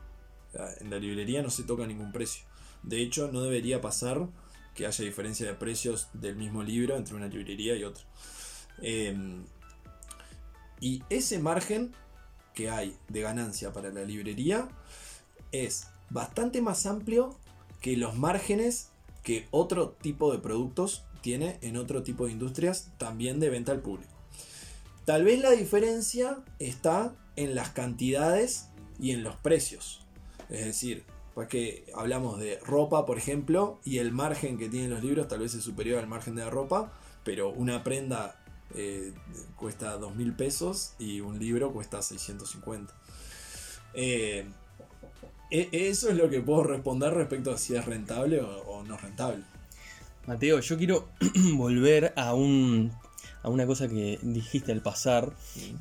En 0.80 0.92
la 0.92 0.98
librería 0.98 1.42
no 1.42 1.50
se 1.50 1.64
toca 1.64 1.86
ningún 1.86 2.14
precio. 2.14 2.46
De 2.84 3.02
hecho, 3.02 3.30
no 3.34 3.42
debería 3.42 3.82
pasar 3.82 4.30
que 4.76 4.86
haya 4.86 5.04
diferencia 5.04 5.46
de 5.46 5.56
precios 5.56 6.08
del 6.14 6.38
mismo 6.38 6.64
libro 6.64 6.96
entre 6.96 7.16
una 7.16 7.28
librería 7.28 7.76
y 7.76 7.84
otra. 7.84 8.06
Em, 8.82 9.46
y 10.80 11.04
ese 11.10 11.40
margen 11.40 11.94
que 12.54 12.70
hay 12.70 12.98
de 13.10 13.22
ganancia 13.22 13.74
para 13.74 13.90
la 13.90 14.04
librería 14.04 14.70
es 15.52 15.88
bastante 16.10 16.62
más 16.62 16.86
amplio 16.86 17.38
que 17.84 17.98
los 17.98 18.16
márgenes 18.16 18.90
que 19.24 19.46
otro 19.52 19.90
tipo 19.90 20.32
de 20.32 20.40
productos 20.40 21.04
tiene 21.22 21.58
en 21.62 21.76
otro 21.76 22.02
tipo 22.02 22.26
de 22.26 22.32
industrias 22.32 22.92
también 22.98 23.42
de 23.42 23.50
venta 23.50 23.74
al 23.74 23.82
público. 23.82 24.14
Tal 25.06 25.26
vez 25.26 25.42
la 25.42 25.52
diferencia 25.52 26.38
está 26.60 27.14
en 27.36 27.56
las 27.56 27.72
cantidades 27.72 28.70
y 29.00 29.12
en 29.12 29.22
los 29.22 29.36
precios. 29.36 30.00
Es 30.50 30.64
decir, 30.64 31.04
pues 31.34 31.50
que 31.50 31.86
hablamos 31.94 32.40
de 32.40 32.58
ropa, 32.60 33.06
por 33.06 33.18
ejemplo, 33.18 33.82
y 33.84 33.98
el 33.98 34.14
margen 34.14 34.58
que 34.58 34.70
tienen 34.70 34.90
los 34.90 35.04
libros 35.04 35.28
tal 35.28 35.40
vez 35.40 35.54
es 35.54 35.64
superior 35.64 36.00
al 36.00 36.08
margen 36.08 36.36
de 36.36 36.46
la 36.46 36.50
ropa, 36.50 36.94
pero 37.26 37.50
una 37.50 37.84
prenda 37.84 38.40
eh, 38.76 39.14
cuesta 39.58 40.00
2.000 40.00 40.38
pesos 40.38 40.94
y 41.00 41.20
un 41.20 41.38
libro 41.38 41.74
cuesta 41.74 42.02
650. 42.02 42.94
Eh, 43.94 44.46
e, 44.46 44.63
eso 45.54 46.10
es 46.10 46.16
lo 46.16 46.30
que 46.30 46.42
puedo 46.42 46.64
responder 46.64 47.14
respecto 47.14 47.52
a 47.52 47.58
si 47.58 47.76
es 47.76 47.86
rentable 47.86 48.42
o 48.42 48.84
no 48.84 48.98
rentable. 48.98 49.44
Mateo, 50.26 50.62
yo 50.62 50.78
quiero 50.78 51.10
volver 51.56 52.14
a 52.16 52.34
un 52.34 52.92
a 53.44 53.50
una 53.50 53.68
cosa 53.68 53.88
que 53.88 54.18
dijiste 54.22 54.72
al 54.72 54.82
pasar, 54.82 55.34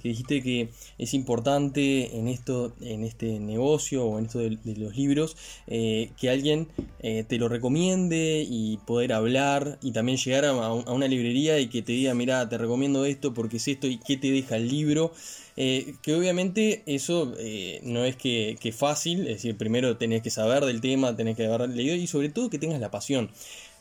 que 0.02 0.08
dijiste 0.08 0.42
que 0.42 0.70
es 0.98 1.14
importante 1.14 2.16
en 2.16 2.28
esto, 2.28 2.74
en 2.80 3.04
este 3.04 3.38
negocio 3.38 4.04
o 4.04 4.18
en 4.18 4.26
esto 4.26 4.40
de, 4.40 4.58
los 4.76 4.96
libros, 4.96 5.36
eh, 5.68 6.10
que 6.20 6.28
alguien 6.28 6.68
eh, 7.00 7.24
te 7.26 7.38
lo 7.38 7.48
recomiende 7.48 8.44
y 8.48 8.78
poder 8.78 9.12
hablar 9.12 9.78
y 9.80 9.92
también 9.92 10.18
llegar 10.18 10.44
a, 10.44 10.72
una 10.72 11.06
librería 11.06 11.60
y 11.60 11.68
que 11.68 11.82
te 11.82 11.92
diga, 11.92 12.14
mira, 12.14 12.48
te 12.48 12.58
recomiendo 12.58 13.04
esto 13.04 13.32
porque 13.32 13.58
es 13.58 13.68
esto 13.68 13.86
y 13.86 13.98
qué 13.98 14.16
te 14.16 14.30
deja 14.30 14.56
el 14.56 14.68
libro. 14.68 15.12
Eh, 15.54 15.96
que 16.00 16.14
obviamente 16.14 16.82
eso 16.86 17.34
no 17.82 18.04
es 18.06 18.16
que, 18.16 18.56
que, 18.58 18.72
fácil, 18.72 19.20
es 19.20 19.34
decir, 19.34 19.56
primero 19.56 19.98
tenés 19.98 20.22
que 20.22 20.30
saber 20.30 20.64
del 20.64 20.80
tema, 20.80 21.14
tenés 21.14 21.36
que 21.36 21.46
haber 21.46 21.68
leído 21.68 21.94
y 21.94 22.06
sobre 22.06 22.30
todo 22.30 22.50
que 22.50 22.58
tengas 22.58 22.80
la 22.80 22.90
pasión. 22.90 23.30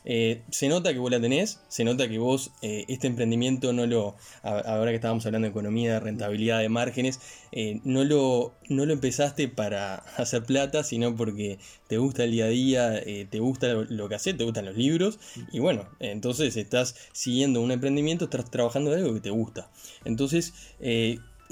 Eh, 0.04 0.42
se 0.50 0.68
nota 0.68 0.92
que 0.92 0.98
vos 0.98 1.10
la 1.10 1.20
tenés, 1.20 1.60
se 1.68 1.84
nota 1.84 2.08
que 2.08 2.18
vos 2.18 2.50
eh, 2.60 2.84
este 2.88 3.06
emprendimiento 3.06 3.72
no 3.72 3.86
lo, 3.86 4.16
ahora 4.42 4.90
que 4.90 4.96
estábamos 4.96 5.24
hablando 5.26 5.46
de 5.46 5.50
economía, 5.50 5.94
de 5.94 6.00
rentabilidad, 6.00 6.60
de 6.60 6.68
márgenes, 6.68 7.20
eh, 7.52 7.80
no, 7.84 8.04
lo, 8.04 8.54
no 8.68 8.84
lo 8.84 8.92
empezaste 8.92 9.48
para 9.48 9.94
hacer 10.16 10.42
plata, 10.42 10.82
sino 10.82 11.14
porque 11.14 11.58
te 11.86 11.98
gusta 11.98 12.24
el 12.24 12.32
día 12.32 12.46
a 12.46 12.48
día, 12.48 13.02
te 13.30 13.38
gusta 13.38 13.68
lo, 13.68 14.08
que 14.08 14.14
haces, 14.14 14.36
te 14.36 14.44
gustan 14.44 14.64
los 14.64 14.76
libros, 14.76 15.18
y 15.52 15.58
bueno, 15.58 15.88
entonces 16.00 16.56
estás 16.56 16.96
siguiendo 17.12 17.60
un 17.60 17.70
emprendimiento, 17.70 18.24
estás 18.24 18.50
trabajando 18.50 18.92
en 18.92 19.00
algo 19.00 19.14
que 19.14 19.20
te 19.20 19.30
gusta. 19.30 19.70
Entonces, 20.04 20.54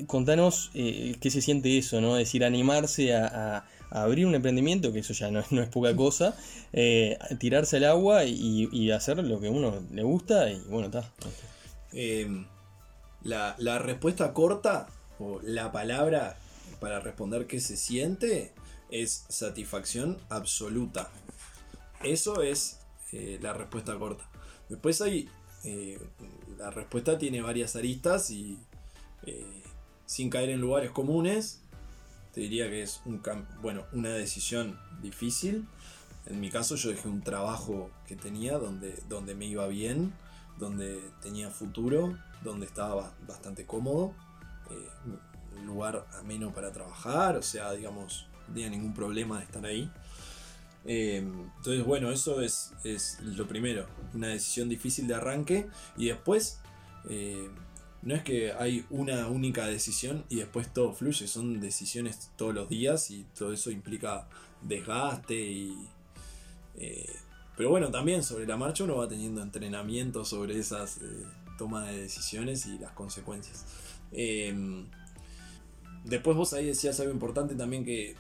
contanos 0.07 0.71
qué 0.73 1.30
se 1.30 1.42
siente 1.42 1.76
eso, 1.76 2.00
¿no? 2.00 2.16
Es 2.16 2.28
decir, 2.28 2.45
animarse 2.45 3.14
a 3.14 3.64
abrir 3.91 4.27
un 4.27 4.35
emprendimiento, 4.35 4.93
que 4.93 5.01
eso 5.01 5.13
ya 5.13 5.31
no, 5.31 5.41
es 5.41 5.69
poca 5.69 5.95
cosa, 5.95 6.37
eh, 6.73 7.19
tirarse 7.39 7.79
al 7.79 7.85
agua 7.85 8.25
y, 8.25 8.91
hacer 8.91 9.19
lo 9.19 9.41
que 9.41 9.49
uno 9.49 9.83
le 9.93 10.03
gusta 10.03 10.51
y 10.51 10.61
bueno, 10.69 10.87
está. 10.87 11.13
Em, 11.93 12.47
la, 13.23 13.55
la, 13.59 13.79
respuesta 13.79 14.33
corta 14.33 14.89
o 15.19 15.41
la 15.43 15.71
palabra 15.73 16.37
para 16.81 17.01
responder 17.01 17.47
qué 17.47 17.61
se 17.61 17.77
siente 17.77 18.53
es 18.91 19.27
satisfacción 19.29 20.19
absoluta. 20.29 21.11
Eso 22.03 22.43
es 22.43 22.81
eh, 23.13 23.39
la 23.43 23.53
respuesta 23.53 23.99
corta. 23.99 24.29
Después 24.69 25.01
hay... 25.01 25.29
Eh, 25.65 25.99
la 26.57 26.71
respuesta 26.71 27.19
tiene 27.19 27.41
varias 27.41 27.75
aristas 27.75 28.31
y 28.31 28.59
sin 30.11 30.29
caer 30.29 30.51
en 30.51 30.61
lugares 30.61 30.91
comunes, 30.91 31.60
te 32.33 32.41
diría 32.41 32.69
que 32.69 32.83
es 32.83 33.01
un 33.05 33.23
bueno, 33.61 33.85
una 33.93 34.11
decisión 34.11 34.79
difícil. 35.03 35.67
En 36.27 36.41
mi 36.41 36.51
caso 36.51 36.77
yo 36.77 36.91
dejé 36.91 37.09
un 37.09 37.23
trabajo 37.23 37.91
que 38.07 38.17
tenía 38.17 38.59
donde, 38.59 39.03
donde 39.09 39.35
me 39.35 39.47
iba 39.47 39.67
bien, 39.67 40.13
donde 40.59 41.01
tenía 41.23 41.51
futuro, 41.51 42.17
donde 42.43 42.67
estaba 42.67 43.13
bastante 43.27 43.67
cómodo, 43.67 44.15
eh, 44.71 45.65
lugar 45.65 46.07
ameno 46.19 46.53
para 46.53 46.73
trabajar, 46.73 47.37
o 47.37 47.43
sea, 47.43 47.73
digamos, 47.73 48.29
no 48.49 48.55
tenía 48.55 48.71
ningún 48.71 48.95
problema 48.95 49.39
de 49.39 49.45
estar 49.45 49.65
ahí. 49.65 49.91
Eh, 50.85 51.17
entonces, 51.17 51.85
bueno, 51.85 52.11
eso 52.11 52.41
es, 52.41 52.73
es, 52.85 53.21
lo 53.21 53.47
primero, 53.47 53.87
una 54.15 54.29
decisión 54.29 54.69
difícil 54.69 55.07
de 55.07 55.15
arranque 55.15 55.69
y 55.97 56.07
después... 56.07 56.61
Eh, 57.09 57.49
no 58.02 58.14
es 58.14 58.23
que 58.23 58.52
hay 58.52 58.85
una 58.90 59.28
única 59.28 59.66
decisión 59.66 60.25
y 60.28 60.37
después 60.37 60.73
todo 60.73 60.92
fluye, 60.92 61.26
son 61.26 61.61
decisiones 61.61 62.30
todos 62.37 62.54
los 62.54 62.69
días 62.69 63.11
y 63.11 63.26
todo 63.37 63.52
eso 63.52 63.71
implica 63.71 64.28
desgaste 64.62 65.35
y... 65.35 65.88
Eh, 66.76 67.14
pero 67.57 67.69
bueno, 67.69 67.90
también 67.90 68.23
sobre 68.23 68.47
la 68.47 68.57
marcha 68.57 68.85
uno 68.85 68.97
va 68.97 69.09
teniendo 69.09 69.42
entrenamiento 69.42 70.25
sobre 70.25 70.59
esas 70.59 70.97
eh, 70.99 71.26
tomas 71.59 71.88
de 71.88 72.02
decisiones 72.02 72.64
y 72.66 72.78
las 72.78 72.92
consecuencias. 72.92 73.66
Em, 74.12 74.87
después 76.04 76.37
vos 76.37 76.54
ahí 76.54 76.66
decías 76.66 76.99
algo 77.00 77.12
importante 77.12 77.54
también 77.54 77.85
que 77.85 78.16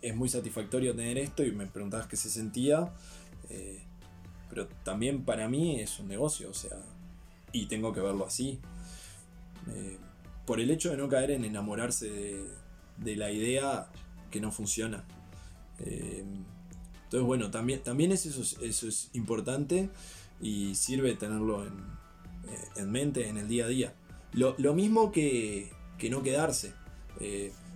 es 0.00 0.16
muy 0.16 0.30
satisfactorio 0.30 0.96
tener 0.96 1.18
esto 1.18 1.44
y 1.44 1.52
me 1.52 1.66
preguntabas 1.66 2.06
qué 2.06 2.16
se 2.16 2.30
sentía. 2.30 2.94
Eh, 3.50 3.82
pero 4.48 4.68
también 4.84 5.24
para 5.24 5.48
mí 5.48 5.80
es 5.80 5.98
un 5.98 6.08
negocio, 6.08 6.50
o 6.50 6.54
sea, 6.54 6.78
y 7.52 7.66
tengo 7.66 7.92
que 7.92 8.00
verlo 8.00 8.26
así. 8.26 8.60
Eh, 9.68 9.98
por 10.46 10.60
el 10.60 10.70
hecho 10.70 10.90
de 10.90 10.96
no 10.96 11.08
caer 11.08 11.30
en 11.30 11.44
enamorarse 11.44 12.44
de, 12.98 13.16
la 13.16 13.30
idea 13.30 13.88
que 14.30 14.40
no 14.40 14.50
funciona. 14.50 15.04
Eh, 15.78 16.24
entonces, 17.04 17.26
bueno, 17.26 17.50
también, 17.50 17.82
también 17.82 18.12
eso, 18.12 18.28
eso 18.60 18.88
es 18.88 19.10
importante 19.12 19.90
y 20.40 20.74
sirve 20.74 21.14
tenerlo 21.14 21.64
en, 21.64 21.74
eh, 22.76 22.84
mente 22.84 23.28
en 23.28 23.38
el 23.38 23.48
día 23.48 23.66
a 23.66 23.68
día. 23.68 23.94
Lo, 24.32 24.74
mismo 24.74 25.12
que, 25.12 25.70
que, 25.98 26.08
no 26.08 26.22
quedarse. 26.22 26.72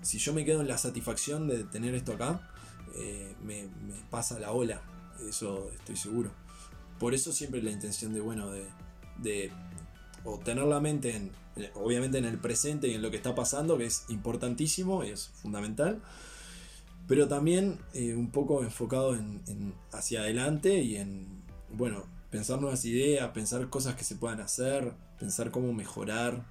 si 0.00 0.18
yo 0.18 0.32
me 0.32 0.44
quedo 0.44 0.62
en 0.62 0.68
la 0.68 0.78
satisfacción 0.78 1.48
de 1.48 1.64
tener 1.64 1.94
esto 1.94 2.14
acá, 2.14 2.50
me, 3.44 3.64
me, 3.64 3.94
pasa 4.10 4.40
la 4.40 4.52
ola. 4.52 4.82
Eso 5.28 5.70
estoy 5.72 5.96
seguro. 5.96 6.30
Por 6.98 7.12
eso 7.12 7.30
siempre 7.30 7.62
la 7.62 7.70
intención 7.70 8.14
de, 8.14 8.20
bueno, 8.20 8.50
de, 8.50 8.64
de 9.22 9.50
o 10.24 10.38
tener 10.38 10.64
la 10.64 10.80
mente 10.80 11.14
en, 11.14 11.30
obviamente 11.74 12.18
en 12.18 12.24
el 12.24 12.38
presente 12.38 12.88
y 12.88 12.94
en 12.94 13.02
lo 13.02 13.10
que 13.10 13.16
está 13.16 13.34
pasando, 13.34 13.78
que 13.78 13.86
es 13.86 14.04
importantísimo 14.08 15.04
y 15.04 15.10
es 15.10 15.28
fundamental, 15.28 16.02
pero 17.06 17.28
también 17.28 17.78
eh, 17.94 18.14
un 18.14 18.30
poco 18.30 18.62
enfocado 18.62 19.14
en, 19.14 19.74
hacia 19.92 20.20
adelante 20.20 20.80
y 20.80 20.96
en, 20.96 21.42
bueno, 21.72 22.04
pensar 22.30 22.60
nuevas 22.60 22.84
ideas, 22.84 23.30
pensar 23.30 23.68
cosas 23.70 23.94
que 23.94 24.04
se 24.04 24.16
puedan 24.16 24.40
hacer, 24.40 24.92
pensar 25.18 25.50
cómo 25.50 25.72
mejorar. 25.72 26.44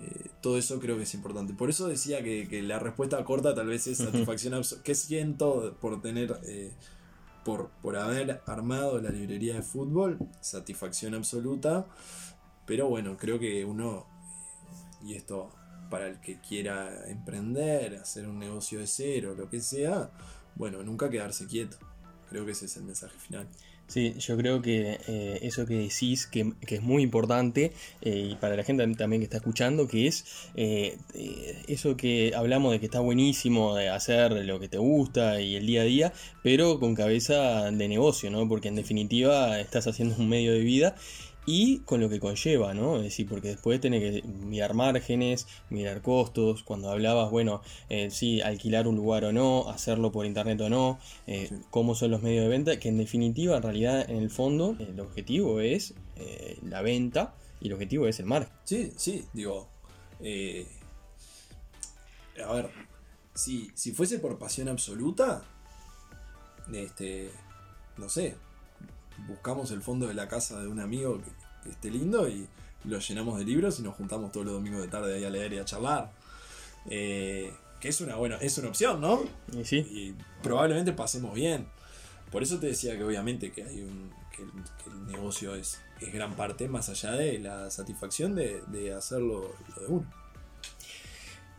Eh, 0.00 0.30
todo 0.40 0.56
eso 0.58 0.80
creo 0.80 0.96
que 0.96 1.02
es 1.02 1.14
importante. 1.14 1.52
Por 1.52 1.68
eso 1.68 1.86
decía 1.86 2.22
que, 2.22 2.62
la 2.62 2.78
respuesta 2.78 3.22
corta 3.24 3.54
tal 3.54 3.66
vez 3.66 3.86
es 3.86 3.98
satisfacción 3.98 4.54
absoluta. 4.54 4.84
¿Qué 4.84 4.94
siento 4.94 5.76
por 5.80 6.00
tener, 6.00 6.40
eh, 6.44 6.72
por, 7.44 7.70
por 7.82 7.96
haber 7.96 8.42
armado 8.46 9.00
la 9.00 9.10
librería 9.10 9.54
de 9.54 9.62
fútbol? 9.62 10.18
Satisfacción 10.40 11.14
absoluta. 11.14 11.86
Pero 12.66 12.88
bueno, 12.88 13.16
creo 13.16 13.38
que 13.38 13.64
uno, 13.64 14.06
y 15.02 15.14
esto 15.14 15.50
para 15.90 16.06
el 16.06 16.20
que 16.20 16.40
quiera 16.40 17.08
emprender, 17.08 17.96
hacer 17.96 18.26
un 18.26 18.38
negocio 18.38 18.78
de 18.78 18.86
cero, 18.86 19.34
lo 19.36 19.50
que 19.50 19.60
sea, 19.60 20.10
bueno, 20.54 20.82
nunca 20.82 21.10
quedarse 21.10 21.46
quieto. 21.46 21.76
Creo 22.28 22.46
que 22.46 22.52
ese 22.52 22.64
es 22.64 22.76
el 22.78 22.84
mensaje 22.84 23.18
final. 23.18 23.48
Sí, 23.92 24.14
yo 24.20 24.38
creo 24.38 24.62
que 24.62 24.98
eh, 25.06 25.38
eso 25.42 25.66
que 25.66 25.74
decís, 25.74 26.26
que, 26.26 26.54
es 26.66 26.80
muy 26.80 27.02
importante, 27.02 27.72
eh, 28.00 28.30
y 28.32 28.36
para 28.36 28.56
la 28.56 28.64
gente 28.64 28.86
también 28.94 29.20
que 29.20 29.24
está 29.24 29.36
escuchando, 29.36 29.86
que 29.86 30.06
es 30.06 30.24
eh, 30.56 30.96
eso 31.68 31.94
que 31.94 32.32
hablamos 32.34 32.72
de 32.72 32.80
que 32.80 32.86
está 32.86 33.00
buenísimo 33.00 33.74
de 33.74 33.90
hacer 33.90 34.32
lo 34.46 34.58
que 34.60 34.70
te 34.70 34.78
gusta 34.78 35.42
y 35.42 35.56
el 35.56 35.66
día 35.66 35.82
a 35.82 35.84
día, 35.84 36.12
pero 36.42 36.80
con 36.80 36.94
cabeza 36.94 37.70
de 37.70 37.86
negocio, 37.86 38.30
¿no? 38.30 38.48
Porque 38.48 38.68
en 38.68 38.76
definitiva 38.76 39.60
estás 39.60 39.86
haciendo 39.86 40.16
un 40.16 40.26
medio 40.26 40.54
de 40.54 40.60
vida 40.60 40.96
y 41.44 41.80
con 41.80 42.00
lo 42.00 42.08
que 42.08 42.20
conlleva, 42.20 42.72
¿no? 42.74 42.96
Es 42.96 43.02
decir, 43.02 43.28
porque 43.28 43.48
después 43.48 43.80
tenés 43.80 44.00
que 44.00 44.28
mirar 44.28 44.74
márgenes, 44.74 45.46
mirar 45.70 46.00
costos, 46.02 46.62
cuando 46.62 46.90
hablabas, 46.90 47.30
bueno, 47.30 47.62
eh, 47.88 48.10
sí, 48.10 48.40
alquilar 48.40 48.86
un 48.86 48.96
lugar 48.96 49.24
o 49.24 49.32
no, 49.32 49.68
hacerlo 49.68 50.12
por 50.12 50.24
internet 50.24 50.60
o 50.60 50.68
no, 50.68 51.00
eh, 51.26 51.50
cómo 51.70 51.94
son 51.94 52.12
los 52.12 52.22
medios 52.22 52.44
de 52.44 52.48
venta, 52.48 52.78
que 52.78 52.88
en 52.88 52.98
definitiva, 52.98 53.56
en 53.56 53.62
realidad, 53.62 54.08
en 54.08 54.16
el 54.18 54.30
fondo, 54.30 54.76
el 54.78 55.00
objetivo 55.00 55.60
es 55.60 55.94
eh, 56.16 56.58
la 56.62 56.82
venta 56.82 57.34
y 57.60 57.68
el 57.68 57.74
objetivo 57.74 58.06
es 58.06 58.20
el 58.20 58.26
margen. 58.26 58.52
Sí, 58.64 58.92
sí, 58.96 59.24
digo, 59.32 59.68
a 62.46 62.52
ver, 62.52 62.70
si, 63.34 63.70
si 63.74 63.92
fuese 63.92 64.18
por 64.20 64.38
pasión 64.38 64.68
absoluta, 64.68 65.42
este, 66.72 67.30
no 67.96 68.08
sé, 68.08 68.36
buscamos 69.28 69.70
el 69.70 69.82
fondo 69.82 70.06
de 70.08 70.14
la 70.14 70.28
casa 70.28 70.60
de 70.60 70.68
un 70.68 70.80
amigo 70.80 71.18
que, 71.18 71.30
que 71.64 71.70
esté 71.70 71.90
lindo 71.90 72.28
y 72.28 72.46
lo 72.84 72.98
llenamos 72.98 73.38
de 73.38 73.44
libros 73.44 73.78
y 73.78 73.82
nos 73.82 73.94
juntamos 73.94 74.32
todos 74.32 74.46
los 74.46 74.54
domingos 74.54 74.80
de 74.82 74.88
tarde 74.88 75.14
ahí 75.14 75.24
a 75.24 75.30
leer 75.30 75.52
y 75.52 75.58
a 75.58 75.64
charlar. 75.64 76.10
Eh, 76.86 77.52
que 77.80 77.88
es 77.88 78.00
una, 78.00 78.16
bueno, 78.16 78.36
es 78.40 78.56
una 78.58 78.68
opción, 78.68 79.00
¿no? 79.00 79.22
Y 79.58 79.64
sí, 79.64 79.76
Y 79.78 80.14
probablemente 80.42 80.92
pasemos 80.92 81.34
bien. 81.34 81.66
Por 82.30 82.42
eso 82.42 82.58
te 82.58 82.66
decía 82.68 82.96
que 82.96 83.04
obviamente 83.04 83.52
que 83.52 83.62
hay 83.64 83.82
un. 83.82 84.10
que, 84.34 84.42
el- 84.42 84.50
que 84.82 84.90
el 84.90 85.06
negocio 85.06 85.54
es, 85.54 85.80
es 86.00 86.12
gran 86.12 86.34
parte, 86.34 86.68
más 86.68 86.88
allá 86.88 87.12
de 87.12 87.38
la 87.38 87.70
satisfacción 87.70 88.34
de, 88.34 88.62
de 88.68 88.94
hacerlo 88.94 89.54
lo 89.76 89.82
de 89.82 89.88
uno. 89.88 90.06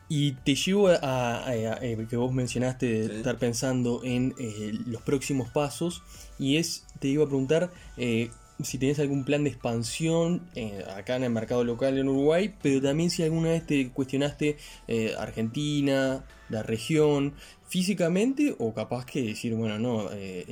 Y 0.09 0.33
te 0.33 0.55
llevo 0.55 0.89
a, 0.89 0.95
a- 0.95 1.47
a- 1.47 1.77
eh, 1.81 2.05
que 2.09 2.17
vos 2.17 2.31
mencionaste 2.33 2.85
de 2.85 3.07
Sí. 3.09 3.15
estar 3.17 3.37
pensando 3.37 4.01
en 4.03 4.35
eh, 4.37 4.71
los 4.85 5.01
próximos 5.01 5.49
pasos. 5.49 6.03
Y 6.39 6.57
es, 6.57 6.85
te 7.03 7.09
iba 7.09 7.23
a 7.25 7.27
preguntar 7.27 7.69
eh, 7.97 8.29
si 8.63 8.77
tenés 8.77 8.97
algún 8.99 9.25
plan 9.25 9.43
de 9.43 9.49
expansión 9.49 10.49
eh, 10.55 10.83
acá 10.95 11.15
en 11.17 11.23
el 11.25 11.31
mercado 11.31 11.63
local 11.65 11.97
en 11.97 12.07
Uruguay, 12.07 12.55
pero 12.61 12.81
también 12.81 13.09
si 13.09 13.21
alguna 13.23 13.49
vez 13.49 13.65
te 13.67 13.89
cuestionaste 13.91 14.57
eh, 14.87 15.13
Argentina, 15.19 16.23
la 16.49 16.63
región, 16.63 17.33
físicamente, 17.67 18.55
o 18.59 18.73
capaz 18.73 19.05
que 19.05 19.21
decir, 19.21 19.53
bueno, 19.55 19.79
no, 19.79 20.09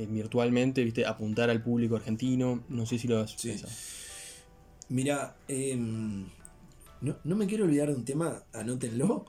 virtualmente, 0.08 0.84
viste, 0.84 1.06
apuntar 1.06 1.48
al 1.48 1.62
público 1.62 1.96
argentino. 1.96 2.62
No 2.68 2.84
sé 2.86 2.98
si 2.98 3.08
lo 3.08 3.20
has 3.20 3.30
Sí. 3.32 3.48
pensado. 3.50 3.72
Mira, 4.88 5.36
em, 5.48 6.26
no, 7.00 7.16
no 7.24 7.36
me 7.36 7.46
quiero 7.46 7.64
olvidar 7.64 7.88
de 7.88 7.94
un 7.94 8.04
tema, 8.04 8.42
anótenlo. 8.52 9.24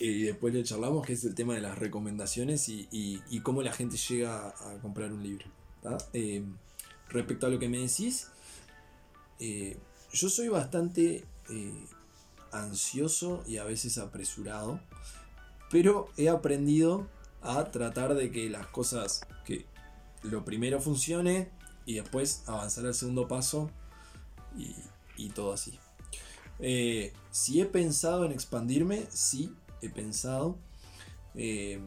Y 0.00 0.22
después 0.24 0.52
lo 0.54 0.62
charlamos, 0.62 1.06
que 1.06 1.12
es 1.14 1.24
el 1.24 1.34
tema 1.34 1.54
de 1.54 1.60
las 1.60 1.78
recomendaciones 1.78 2.68
y, 2.68 2.88
y- 2.90 3.20
y 3.30 3.40
cómo 3.40 3.62
la 3.62 3.72
gente 3.72 3.96
llega 3.96 4.48
a 4.48 4.78
comprar 4.82 5.12
un 5.12 5.22
libro. 5.22 5.46
Em, 6.12 6.56
respecto 7.08 7.46
a 7.46 7.50
lo 7.50 7.58
que 7.58 7.68
me 7.68 7.78
decís, 7.78 8.28
eh, 9.38 9.76
yo 10.12 10.28
soy 10.28 10.48
bastante 10.48 11.24
eh, 11.50 11.86
ansioso 12.52 13.44
y 13.46 13.58
a 13.58 13.64
veces 13.64 13.98
apresurado, 13.98 14.80
pero 15.70 16.08
he 16.16 16.28
aprendido 16.28 17.08
a 17.42 17.70
tratar 17.70 18.14
de 18.14 18.30
que 18.30 18.50
las 18.50 18.66
cosas, 18.66 19.20
que 19.44 19.66
lo 20.22 20.44
primero 20.44 20.80
funcione 20.80 21.50
y 21.84 21.94
después 21.94 22.42
avanzar 22.46 22.86
al 22.86 22.94
segundo 22.94 23.28
paso 23.28 23.70
y, 25.16 25.28
todo 25.30 25.52
así. 25.52 25.78
Eh, 26.58 27.12
si 27.30 27.60
he 27.60 27.66
pensado 27.66 28.24
en 28.24 28.32
expandirme, 28.32 29.06
sí, 29.10 29.54
he 29.82 29.88
pensado. 29.88 30.58
Eh, 31.34 31.78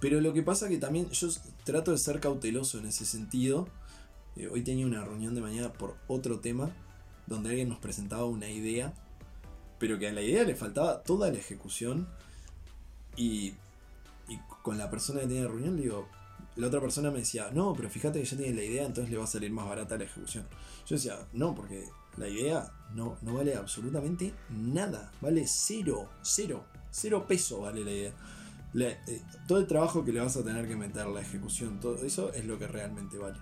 pero 0.00 0.20
lo 0.20 0.32
que 0.32 0.42
pasa 0.42 0.68
que 0.68 0.76
también 0.76 1.10
yo 1.10 1.28
trato 1.66 1.90
de 1.90 1.98
ser 1.98 2.20
cauteloso 2.20 2.78
en 2.78 2.86
ese 2.86 3.04
sentido. 3.04 3.68
Eh, 4.36 4.48
hoy 4.48 4.62
tenía 4.62 4.86
una 4.86 5.04
reunión 5.04 5.34
de 5.34 5.40
mañana 5.40 5.72
por 5.72 5.96
otro 6.06 6.38
tema, 6.38 6.70
donde 7.26 7.50
alguien 7.50 7.68
nos 7.68 7.78
presentaba 7.78 8.24
una 8.24 8.48
idea, 8.48 8.94
pero 9.80 9.98
que 9.98 10.08
a 10.08 10.12
la 10.12 10.22
idea 10.22 10.44
le 10.44 10.54
faltaba 10.54 11.02
toda 11.02 11.28
la 11.30 11.38
ejecución. 11.38 12.08
Y, 13.16 13.54
con 14.62 14.78
la 14.78 14.90
persona 14.90 15.20
que 15.20 15.26
tenía 15.26 15.42
la 15.42 15.48
reunión 15.48 15.76
digo, 15.76 16.08
la 16.54 16.68
otra 16.68 16.80
persona 16.80 17.10
me 17.10 17.18
decía, 17.18 17.50
no, 17.52 17.74
pero 17.74 17.90
fíjate 17.90 18.20
que 18.20 18.24
ya 18.24 18.36
tiene 18.36 18.54
la 18.54 18.62
idea, 18.62 18.86
entonces 18.86 19.10
le 19.10 19.18
va 19.18 19.24
a 19.24 19.28
salir 19.28 19.50
más 19.50 19.68
barata 19.68 19.98
la 19.98 20.04
ejecución. 20.04 20.46
Yo 20.86 20.94
decía, 20.96 21.18
no, 21.32 21.54
porque 21.54 21.88
la 22.16 22.28
idea 22.28 22.72
no, 22.94 23.18
no 23.22 23.34
vale 23.34 23.56
absolutamente 23.56 24.32
nada, 24.50 25.10
vale 25.20 25.46
cero, 25.48 26.08
cero, 26.22 26.64
cero 26.92 27.26
peso 27.26 27.62
vale 27.62 27.84
la 27.84 27.90
idea. 27.90 28.12
Eh, 28.78 29.22
todo 29.46 29.58
el 29.58 29.66
trabajo 29.66 30.04
que 30.04 30.12
le 30.12 30.20
vas 30.20 30.36
a 30.36 30.44
tener 30.44 30.68
que 30.68 30.76
meter, 30.76 31.06
la 31.06 31.20
ejecución, 31.20 31.80
todo 31.80 32.04
eso 32.04 32.32
es 32.32 32.44
lo 32.44 32.58
que 32.58 32.66
realmente 32.66 33.18
vale. 33.18 33.38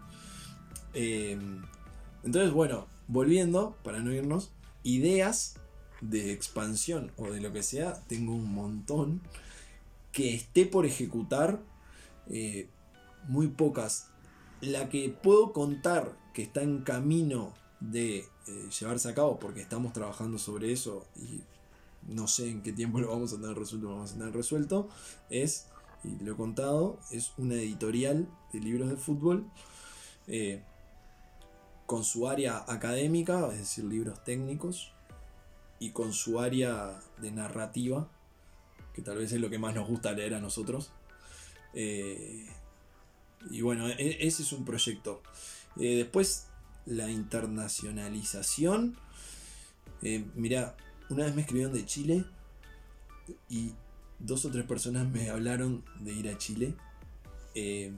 Eh, 0.95 1.39
entonces, 2.23 2.53
bueno, 2.53 2.87
volviendo, 3.09 3.77
para 3.83 4.01
no 4.01 4.13
irnos, 4.13 4.53
ideas 4.83 5.57
de 6.01 6.33
expansión 6.33 7.13
o 7.17 7.31
de 7.31 7.41
lo 7.41 7.53
que 7.53 7.63
sea, 7.63 8.03
tengo 8.07 8.35
un 8.35 8.53
montón 8.53 9.21
que 10.13 10.35
esté 10.35 10.65
por 10.67 10.87
ejecutar, 10.87 11.61
eh, 12.29 12.69
muy 13.29 13.49
pocas. 13.49 14.09
La 14.61 14.89
que 14.89 15.09
puedo 15.11 15.53
contar 15.53 16.17
que 16.33 16.43
está 16.43 16.63
en 16.63 16.83
camino 16.83 17.53
de 17.81 18.19
eh, 18.19 18.69
llevarse 18.79 19.09
a 19.09 19.15
cabo, 19.15 19.39
porque 19.39 19.61
estamos 19.61 19.93
trabajando 19.93 20.39
sobre 20.39 20.73
eso 20.73 21.07
y 21.17 21.43
no 22.09 22.27
sé 22.27 22.51
en 22.51 22.63
qué 22.63 22.73
tiempo 22.73 23.01
lo 23.01 23.09
vamos 23.09 23.33
a 23.33 23.41
tener 23.41 23.57
resuelto, 23.57 23.89
lo 23.89 23.95
vamos 23.95 24.13
a 24.13 24.19
tener 24.19 24.35
resuelto, 24.35 24.89
es, 25.31 25.69
y 26.03 26.23
lo 26.23 26.33
he 26.33 26.37
contado, 26.37 26.99
es 27.11 27.33
una 27.39 27.55
editorial 27.55 28.29
de 28.53 28.61
libros 28.61 28.91
de 28.91 28.97
fútbol. 28.97 29.47
eh, 30.27 30.63
con 31.87 32.03
su 32.03 32.29
área 32.29 32.65
académica, 32.67 33.49
es 33.53 33.59
decir, 33.59 33.85
libros 33.85 34.25
técnicos, 34.25 34.93
y 35.79 35.91
con 35.91 36.13
su 36.13 36.41
área 36.41 36.99
de 37.21 37.31
narrativa, 37.31 38.09
que 38.95 39.03
tal 39.03 39.19
vez 39.19 39.33
es 39.33 39.41
lo 39.41 39.51
que 39.51 39.59
más 39.59 39.75
nos 39.75 39.87
gusta 39.87 40.13
leer 40.13 40.35
a 40.35 40.41
nosotros. 40.41 40.93
Eh, 41.75 42.47
y 43.51 43.61
bueno, 43.61 43.89
e- 43.89 44.27
ese 44.27 44.43
es 44.43 44.53
un 44.53 44.65
proyecto. 44.65 45.23
Eh, 45.77 45.97
después, 45.97 46.47
la 46.87 47.11
internacionalización. 47.11 48.97
Eh, 50.01 50.25
mira, 50.35 50.77
una 51.11 51.25
vez 51.25 51.35
me 51.35 51.43
escribieron 51.43 51.73
de 51.75 51.85
Chile 51.87 52.25
y 53.49 53.73
dos 54.19 54.45
o 54.45 54.51
tres 54.51 54.65
personas 54.65 55.09
me 55.09 55.31
hablaron 55.31 55.85
de 56.01 56.13
ir 56.13 56.29
a 56.29 56.39
Chile. 56.39 56.75
Eh, 57.55 57.93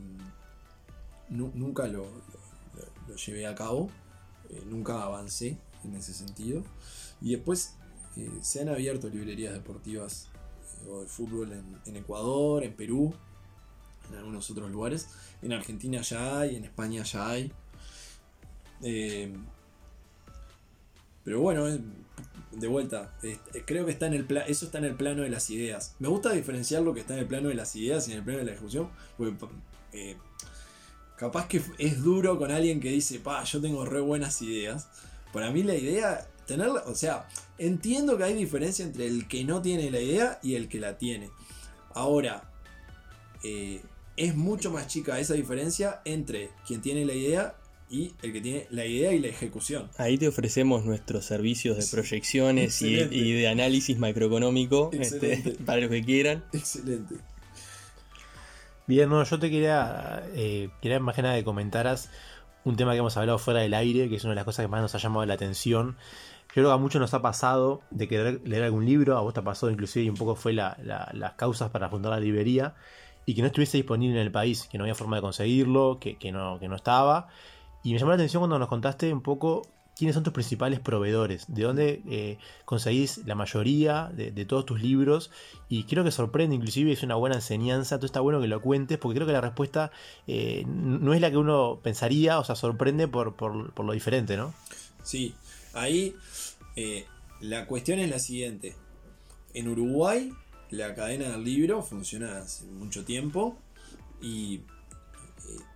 nu- 1.28 1.52
nunca 1.54 1.86
lo, 1.86 2.04
lo- 3.08 3.16
llevé 3.16 3.46
a 3.46 3.54
cabo, 3.54 3.90
eh, 4.50 4.62
nunca 4.66 5.02
avancé 5.02 5.58
en 5.84 5.94
ese 5.94 6.12
sentido. 6.12 6.62
Y 7.20 7.32
después 7.32 7.74
eh, 8.16 8.30
se 8.42 8.60
han 8.62 8.68
abierto 8.68 9.08
librerías 9.08 9.52
deportivas 9.54 10.28
o 10.88 11.00
de 11.00 11.06
fútbol 11.06 11.52
en, 11.52 11.64
en 11.86 11.96
Ecuador, 11.96 12.62
en 12.64 12.74
Perú, 12.74 13.14
en 14.10 14.18
algunos 14.18 14.50
otros 14.50 14.70
lugares. 14.70 15.08
En 15.42 15.52
Argentina 15.52 16.00
ya 16.02 16.40
hay, 16.40 16.56
en 16.56 16.64
España 16.64 17.02
ya 17.02 17.28
hay. 17.30 17.52
Pero 21.26 21.40
bueno, 21.40 21.68
eh, 21.68 21.80
de 22.52 22.68
vuelta, 22.68 23.12
eh, 23.24 23.36
creo 23.66 23.84
que 23.84 23.90
está 23.90 24.06
en 24.06 24.14
el 24.14 24.26
eso 24.46 24.66
está 24.66 24.78
en 24.78 24.84
el 24.84 24.94
plano 24.94 25.22
de 25.22 25.28
las 25.28 25.50
ideas. 25.50 25.96
Me 25.98 26.08
gusta 26.08 26.30
diferenciar 26.30 26.82
lo 26.82 26.94
que 26.94 27.00
está 27.00 27.14
en 27.14 27.20
el 27.20 27.26
plano 27.26 27.48
de 27.48 27.56
las 27.56 27.74
ideas 27.74 28.06
y 28.06 28.12
en 28.12 28.18
el 28.18 28.24
plano 28.24 28.38
de 28.38 28.44
la 28.46 28.52
ejecución. 28.52 28.88
Porque, 29.18 29.34
eh, 29.92 30.16
capaz 31.18 31.48
que 31.48 31.60
es 31.78 32.02
duro 32.02 32.38
con 32.38 32.52
alguien 32.52 32.78
que 32.78 32.90
dice, 32.90 33.18
pa, 33.18 33.42
yo 33.42 33.60
tengo 33.60 33.84
re 33.84 34.00
buenas 34.00 34.40
ideas. 34.40 34.88
Para 35.32 35.50
mí 35.50 35.64
la 35.64 35.74
idea, 35.74 36.28
tenerla, 36.46 36.84
o 36.86 36.94
sea, 36.94 37.26
entiendo 37.58 38.16
que 38.16 38.22
hay 38.22 38.34
diferencia 38.34 38.84
entre 38.84 39.06
el 39.06 39.26
que 39.26 39.44
no 39.44 39.60
tiene 39.60 39.90
la 39.90 40.00
idea 40.00 40.38
y 40.44 40.54
el 40.54 40.68
que 40.68 40.78
la 40.78 40.96
tiene. 40.96 41.30
Ahora, 41.92 42.52
eh, 43.42 43.82
es 44.16 44.36
mucho 44.36 44.70
más 44.70 44.86
chica 44.86 45.18
esa 45.18 45.34
diferencia 45.34 46.02
entre 46.04 46.50
quien 46.66 46.80
tiene 46.80 47.04
la 47.04 47.14
idea 47.14 47.56
y 47.90 48.12
el 48.22 48.32
que 48.32 48.40
tiene 48.40 48.66
la 48.70 48.84
idea 48.84 49.12
y 49.12 49.18
la 49.20 49.28
ejecución. 49.28 49.88
Ahí 49.98 50.18
te 50.18 50.26
ofrecemos 50.28 50.84
nuestros 50.84 51.24
servicios 51.24 51.76
de 51.76 51.82
Sí. 51.82 51.94
proyecciones 51.94 52.82
y, 52.82 52.94
de 53.32 53.48
análisis 53.48 53.98
macroeconómico 53.98 54.90
este, 54.92 55.56
para 55.66 55.80
los 55.82 55.90
que 55.90 56.02
quieran. 56.04 56.44
Excelente. 56.52 57.14
Bien, 58.86 59.08
no, 59.08 59.22
yo 59.24 59.38
te 59.38 59.50
quería, 59.50 60.22
eh, 60.34 60.68
quería 60.80 61.00
más 61.00 61.16
que 61.16 61.22
nada 61.22 61.34
que 61.36 61.44
comentaras 61.44 62.10
un 62.64 62.76
tema 62.76 62.92
que 62.92 62.98
hemos 62.98 63.16
hablado 63.16 63.38
fuera 63.38 63.60
del 63.60 63.74
aire, 63.74 64.08
que 64.08 64.16
es 64.16 64.24
una 64.24 64.32
de 64.32 64.36
las 64.36 64.44
cosas 64.44 64.64
que 64.64 64.68
más 64.68 64.80
nos 64.82 64.94
ha 64.94 64.98
llamado 64.98 65.24
la 65.26 65.34
atención. 65.34 65.96
Yo 66.48 66.62
creo 66.62 66.68
que 66.68 66.74
a 66.74 66.76
muchos 66.78 67.00
nos 67.00 67.12
ha 67.14 67.20
pasado 67.22 67.82
de 67.90 68.08
querer 68.08 68.40
leer 68.44 68.62
algún 68.64 68.86
libro, 68.86 69.16
a 69.16 69.20
vos 69.20 69.34
te 69.34 69.40
ha 69.40 69.44
pasado 69.44 69.70
inclusive 69.70 70.04
y 70.06 70.08
un 70.08 70.16
poco 70.16 70.34
fue 70.36 70.52
la- 70.52 70.76
la- 70.82 71.10
las 71.14 71.34
causas 71.34 71.70
para 71.70 71.88
fundar 71.88 72.12
la 72.12 72.20
librería, 72.20 72.74
y 73.24 73.34
que 73.34 73.40
no 73.42 73.48
estuviese 73.48 73.76
disponible 73.76 74.20
en 74.20 74.26
el 74.26 74.32
país, 74.32 74.68
que 74.70 74.78
no 74.78 74.84
había 74.84 74.94
forma 74.94 75.16
de 75.16 75.22
conseguirlo, 75.22 75.98
que, 76.00 76.16
que 76.16 76.30
no, 76.32 76.58
que 76.60 76.68
no 76.68 76.76
estaba. 76.76 77.28
Y 77.86 77.92
me 77.92 78.00
llamó 78.00 78.10
la 78.10 78.16
atención 78.16 78.40
cuando 78.40 78.58
nos 78.58 78.66
contaste 78.68 79.12
un 79.12 79.20
poco 79.20 79.62
quiénes 79.96 80.14
son 80.14 80.24
tus 80.24 80.32
principales 80.32 80.80
proveedores, 80.80 81.44
de 81.46 81.62
dónde 81.62 82.02
eh, 82.08 82.36
conseguís 82.64 83.18
la 83.26 83.36
mayoría 83.36 84.10
de, 84.12 84.44
todos 84.44 84.66
tus 84.66 84.82
libros, 84.82 85.30
y 85.68 85.84
creo 85.84 86.02
que 86.02 86.10
sorprende, 86.10 86.56
inclusive 86.56 86.90
es 86.90 87.04
una 87.04 87.14
buena 87.14 87.36
enseñanza, 87.36 87.94
entonces 87.94 88.08
está 88.08 88.18
bueno 88.18 88.40
que 88.40 88.48
lo 88.48 88.60
cuentes, 88.60 88.98
porque 88.98 89.14
creo 89.18 89.26
que 89.28 89.32
la 89.34 89.40
respuesta 89.40 89.92
eh, 90.26 90.64
no 90.66 91.14
es 91.14 91.20
la 91.20 91.30
que 91.30 91.36
uno 91.36 91.78
pensaría, 91.80 92.40
o 92.40 92.44
sea, 92.44 92.56
sorprende 92.56 93.06
por, 93.06 93.36
por- 93.36 93.72
por 93.72 93.86
lo 93.86 93.92
diferente, 93.92 94.36
¿no? 94.36 94.52
Sí, 95.04 95.36
ahí 95.72 96.16
eh, 96.74 97.06
la 97.40 97.66
cuestión 97.66 98.00
es 98.00 98.10
la 98.10 98.18
siguiente. 98.18 98.74
En 99.54 99.68
Uruguay, 99.68 100.32
la 100.70 100.96
cadena 100.96 101.30
del 101.30 101.44
libro 101.44 101.84
funciona 101.84 102.38
hace 102.38 102.64
mucho 102.66 103.04
tiempo 103.04 103.56
y 104.20 104.62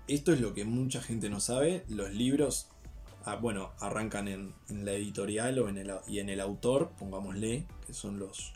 esto 0.09 0.33
es 0.33 0.41
lo 0.41 0.55
que 0.55 0.65
mucha 0.65 1.01
gente 1.01 1.31
no 1.31 1.41
sabe. 1.41 1.85
Los 1.89 2.13
libros, 2.13 2.69
ah, 3.25 3.37
bueno, 3.37 3.73
arrancan 3.81 4.29
en, 4.29 4.55
en 4.69 4.85
la 4.85 4.93
editorial 4.93 5.59
o 5.59 5.69
en 5.69 5.79
el, 5.79 5.93
y 6.07 6.19
en 6.19 6.29
el 6.29 6.41
autor, 6.41 6.91
pongámosle, 6.99 7.67
que 7.87 7.95
son 7.95 8.19
los 8.19 8.53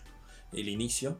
el 0.53 0.69
inicio. 0.69 1.19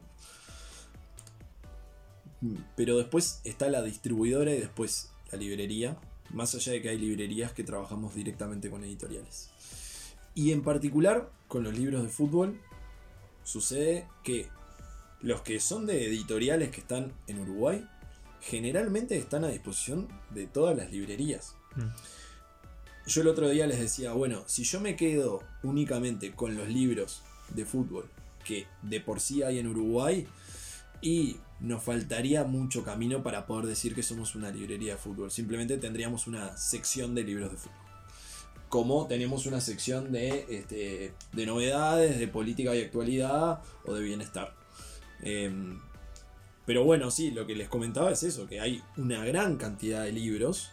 Pero 2.75 2.97
después 2.97 3.41
está 3.43 3.69
la 3.69 3.81
distribuidora 3.81 4.53
y 4.53 4.59
después 4.59 5.11
la 5.31 5.37
librería. 5.37 5.97
más 6.31 6.55
allá 6.55 6.73
de 6.73 6.81
que 6.81 6.89
hay 6.89 6.97
librerías 6.97 7.53
que 7.53 7.63
trabajamos 7.63 8.15
directamente 8.15 8.69
con 8.69 8.83
editoriales. 8.83 9.49
Y 10.33 10.51
en 10.51 10.63
particular, 10.63 11.31
con 11.47 11.63
los 11.63 11.77
libros 11.77 12.03
de 12.03 12.09
fútbol, 12.09 12.59
sucede 13.43 14.07
que 14.23 14.49
los 15.21 15.41
que 15.41 15.59
son 15.59 15.85
de 15.85 16.05
editoriales 16.05 16.71
que 16.71 16.81
están 16.81 17.13
en 17.27 17.39
Uruguay, 17.39 17.87
generalmente 18.45 19.17
están 19.17 19.43
a 19.43 19.49
disposición 19.49 20.07
de 20.29 20.47
todas 20.47 20.77
las 20.77 20.91
librerías. 20.91 21.55
Mm. 21.75 23.07
Yo 23.07 23.21
el 23.21 23.27
otro 23.27 23.49
día 23.49 23.67
les 23.67 23.79
decía, 23.79 24.13
bueno, 24.13 24.43
si 24.47 24.63
yo 24.63 24.79
me 24.79 24.95
quedo 24.95 25.43
únicamente 25.63 26.33
con 26.33 26.55
los 26.55 26.67
libros 26.67 27.21
de 27.49 27.65
fútbol 27.65 28.09
que 28.43 28.67
de 28.83 29.01
por 29.01 29.19
sí 29.19 29.43
hay 29.43 29.59
en 29.59 29.67
Uruguay, 29.67 30.27
y 31.01 31.37
nos 31.59 31.83
faltaría 31.83 32.43
mucho 32.43 32.83
camino 32.83 33.21
para 33.21 33.45
poder 33.45 33.67
decir 33.67 33.93
que 33.93 34.03
somos 34.03 34.35
una 34.35 34.49
librería 34.49 34.93
de 34.93 34.97
fútbol. 34.97 35.31
Simplemente 35.31 35.77
tendríamos 35.77 36.27
una 36.27 36.57
sección 36.57 37.13
de 37.13 37.23
libros 37.23 37.51
de 37.51 37.57
fútbol. 37.57 37.77
Como 38.69 39.07
tenemos 39.07 39.45
una 39.45 39.61
sección 39.61 40.11
de, 40.11 40.45
este, 40.49 41.13
de 41.31 41.45
novedades, 41.45 42.17
de 42.17 42.27
política 42.27 42.75
y 42.75 42.81
actualidad 42.81 43.61
o 43.85 43.93
de 43.93 44.03
bienestar. 44.03 44.55
Em, 45.21 45.79
pero 46.65 46.83
bueno, 46.83 47.11
sí, 47.11 47.31
lo 47.31 47.45
que 47.45 47.55
les 47.55 47.69
comentaba 47.69 48.11
es 48.11 48.23
eso, 48.23 48.47
que 48.47 48.59
hay 48.59 48.81
una 48.97 49.23
gran 49.23 49.57
cantidad 49.57 50.03
de 50.03 50.11
libros 50.11 50.71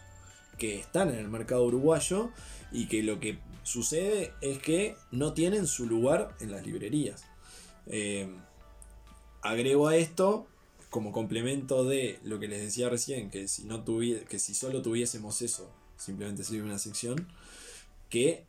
que 0.57 0.79
están 0.79 1.09
en 1.09 1.15
el 1.15 1.29
mercado 1.29 1.65
uruguayo 1.65 2.29
y 2.71 2.87
que 2.87 3.03
lo 3.03 3.19
que 3.19 3.39
sucede 3.63 4.33
es 4.41 4.59
que 4.59 4.95
no 5.11 5.33
tienen 5.33 5.67
su 5.67 5.85
lugar 5.85 6.35
en 6.39 6.51
las 6.51 6.65
librerías. 6.65 7.25
Em, 7.85 8.37
agrego 9.41 9.87
a 9.87 9.95
esto, 9.95 10.47
como 10.89 11.11
complemento 11.11 11.85
de 11.85 12.19
lo 12.23 12.39
que 12.39 12.47
les 12.47 12.61
decía 12.61 12.89
recién, 12.89 13.29
que 13.29 13.47
si, 13.47 13.65
no 13.65 13.83
que 13.85 14.39
si 14.39 14.53
solo 14.53 14.81
tuviésemos 14.81 15.41
eso, 15.41 15.71
simplemente 15.97 16.43
sería 16.43 16.63
una 16.63 16.79
sección, 16.79 17.27
que 18.09 18.45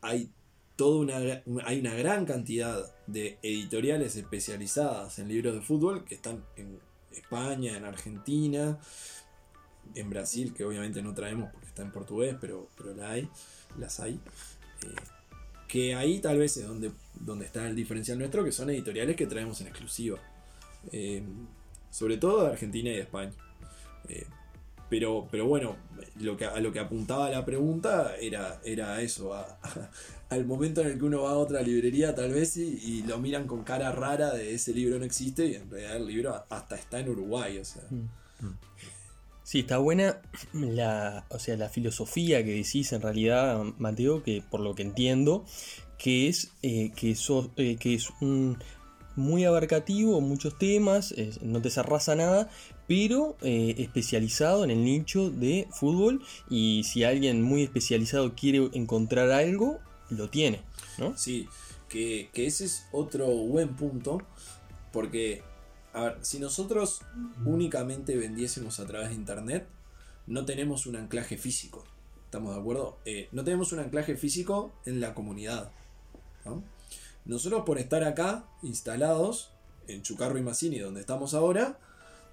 hay 0.00 0.30
toda 0.78 1.00
una, 1.00 1.42
hay 1.66 1.80
una 1.80 1.92
gran 1.94 2.24
cantidad 2.24 2.94
de 3.08 3.36
editoriales 3.42 4.14
especializadas 4.14 5.18
en 5.18 5.26
libros 5.26 5.54
de 5.54 5.60
fútbol 5.60 6.04
que 6.04 6.14
están 6.14 6.44
en 6.54 6.78
España, 7.10 7.76
en 7.76 7.84
Argentina, 7.84 8.78
en 9.96 10.08
Brasil, 10.08 10.54
que 10.54 10.64
obviamente 10.64 11.02
no 11.02 11.14
traemos 11.14 11.50
porque 11.50 11.66
está 11.66 11.82
en 11.82 11.90
portugués, 11.90 12.36
pero, 12.40 12.68
pero 12.76 12.94
la 12.94 13.10
hay, 13.10 13.28
las 13.76 13.98
hay. 13.98 14.20
Eh, 14.84 14.94
que 15.66 15.96
ahí 15.96 16.20
tal 16.20 16.38
vez 16.38 16.56
es 16.56 16.68
donde, 16.68 16.92
donde 17.12 17.44
está 17.44 17.66
el 17.66 17.74
diferencial 17.74 18.16
nuestro, 18.16 18.44
que 18.44 18.52
son 18.52 18.70
editoriales 18.70 19.16
que 19.16 19.26
traemos 19.26 19.60
en 19.60 19.66
exclusiva. 19.66 20.20
Eh, 20.92 21.24
sobre 21.90 22.18
todo 22.18 22.44
de 22.44 22.52
Argentina 22.52 22.90
y 22.90 22.94
de 22.94 23.00
España. 23.00 23.32
Eh, 24.08 24.26
pero, 24.88 25.28
pero 25.30 25.46
bueno, 25.46 25.76
lo 26.20 26.36
que, 26.36 26.46
a 26.46 26.58
lo 26.60 26.72
que 26.72 26.80
apuntaba 26.80 27.28
la 27.30 27.44
pregunta 27.44 28.16
era, 28.20 28.60
era 28.64 29.00
eso, 29.02 29.34
al 30.30 30.46
momento 30.46 30.80
en 30.80 30.88
el 30.88 30.98
que 30.98 31.04
uno 31.04 31.22
va 31.22 31.30
a 31.30 31.38
otra 31.38 31.62
librería 31.62 32.14
tal 32.14 32.32
vez 32.32 32.56
y, 32.56 33.02
lo 33.06 33.18
miran 33.18 33.46
con 33.46 33.64
cara 33.64 33.92
rara 33.92 34.32
de 34.32 34.54
ese 34.54 34.72
libro 34.72 34.98
no 34.98 35.04
existe 35.04 35.46
y 35.46 35.54
en 35.54 35.70
realidad 35.70 35.96
el 35.96 36.06
libro 36.06 36.44
hasta 36.48 36.76
está 36.76 37.00
en 37.00 37.08
Uruguay. 37.08 37.58
O 37.58 37.64
sea. 37.64 37.82
Mm. 37.90 38.08
Sí, 39.42 39.60
está 39.60 39.78
buena 39.78 40.20
la, 40.52 41.24
o 41.30 41.38
sea, 41.38 41.56
la 41.56 41.70
filosofía 41.70 42.44
que 42.44 42.52
decís 42.52 42.92
en 42.92 43.00
realidad, 43.00 43.62
Mateo, 43.78 44.22
que 44.22 44.42
por 44.42 44.60
lo 44.60 44.74
que 44.74 44.82
entiendo, 44.82 45.46
que 45.96 46.28
es, 46.28 46.52
eh, 46.62 46.92
que, 46.94 47.16
eh, 47.56 47.76
que 47.76 47.94
es 47.94 48.10
un 48.20 48.58
muy 49.16 49.46
abarcativo, 49.46 50.20
muchos 50.20 50.58
temas, 50.58 51.14
no 51.40 51.62
te 51.62 51.70
cerrasa 51.70 52.14
nada, 52.14 52.50
pero 52.88 53.36
eh, 53.42 53.76
especializado 53.78 54.64
en 54.64 54.70
el 54.70 54.82
nicho 54.82 55.30
de 55.30 55.68
fútbol 55.70 56.22
y 56.50 56.82
si 56.84 57.04
alguien 57.04 57.42
muy 57.42 57.62
especializado 57.62 58.34
quiere 58.34 58.70
encontrar 58.72 59.30
algo, 59.30 59.78
lo 60.10 60.30
tiene, 60.30 60.62
¿no? 60.96 61.16
Sí, 61.16 61.48
que, 61.88 62.30
que 62.32 62.46
ese 62.46 62.64
es 62.64 62.86
otro 62.90 63.26
buen 63.26 63.76
punto, 63.76 64.22
porque 64.90 65.42
a 65.92 66.02
ver, 66.02 66.18
si 66.22 66.38
nosotros 66.38 67.02
únicamente 67.44 68.16
vendiésemos 68.16 68.80
a 68.80 68.86
través 68.86 69.10
de 69.10 69.14
internet, 69.14 69.68
no 70.26 70.44
tenemos 70.44 70.86
un 70.86 70.96
anclaje 70.96 71.36
físico. 71.36 71.84
¿Estamos 72.24 72.54
de 72.54 72.60
acuerdo? 72.60 72.98
Eh, 73.04 73.28
no 73.32 73.42
tenemos 73.44 73.72
un 73.72 73.80
anclaje 73.80 74.16
físico 74.16 74.72
en 74.84 75.00
la 75.00 75.14
comunidad. 75.14 75.72
Nosotros 77.24 77.62
por 77.66 77.78
estar 77.78 78.04
acá, 78.04 78.46
instalados, 78.62 79.50
en 79.86 80.02
Chucarro 80.02 80.38
y 80.38 80.42
Massini, 80.42 80.78
donde 80.78 81.00
estamos 81.00 81.34
ahora, 81.34 81.78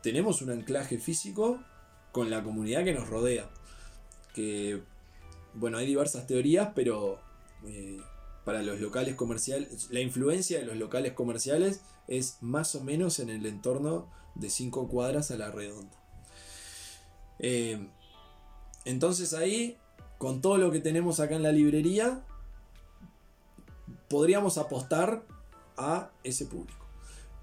tenemos 0.05 0.43
un 0.43 0.51
anclaje 0.51 0.99
físico 0.99 1.59
con 2.11 2.29
la 2.29 2.43
comunidad 2.43 2.83
que 2.83 2.93
nos 2.93 3.09
rodea. 3.09 3.49
Que, 4.35 4.83
bueno, 5.55 5.79
hay 5.79 5.87
diversas 5.87 6.27
teorías, 6.27 6.73
pero 6.75 7.19
eh, 7.65 7.99
para 8.43 8.61
los 8.61 8.79
locales 8.79 9.15
comerciales, 9.15 9.89
la 9.89 10.01
influencia 10.01 10.59
de 10.59 10.65
los 10.65 10.77
locales 10.77 11.13
comerciales 11.13 11.81
es 12.07 12.37
más 12.41 12.75
o 12.75 12.83
menos 12.83 13.17
en 13.17 13.31
el 13.31 13.47
entorno 13.47 14.07
de 14.35 14.51
5 14.51 14.89
cuadras 14.89 15.31
a 15.31 15.37
la 15.37 15.49
redonda. 15.49 15.97
Eh, 17.39 17.89
entonces 18.85 19.33
ahí, 19.33 19.79
con 20.19 20.39
todo 20.39 20.59
lo 20.59 20.69
que 20.69 20.81
tenemos 20.81 21.19
acá 21.19 21.35
en 21.35 21.41
la 21.41 21.51
librería, 21.51 22.23
podríamos 24.07 24.59
apostar 24.59 25.25
a 25.77 26.11
ese 26.23 26.45
público. 26.45 26.84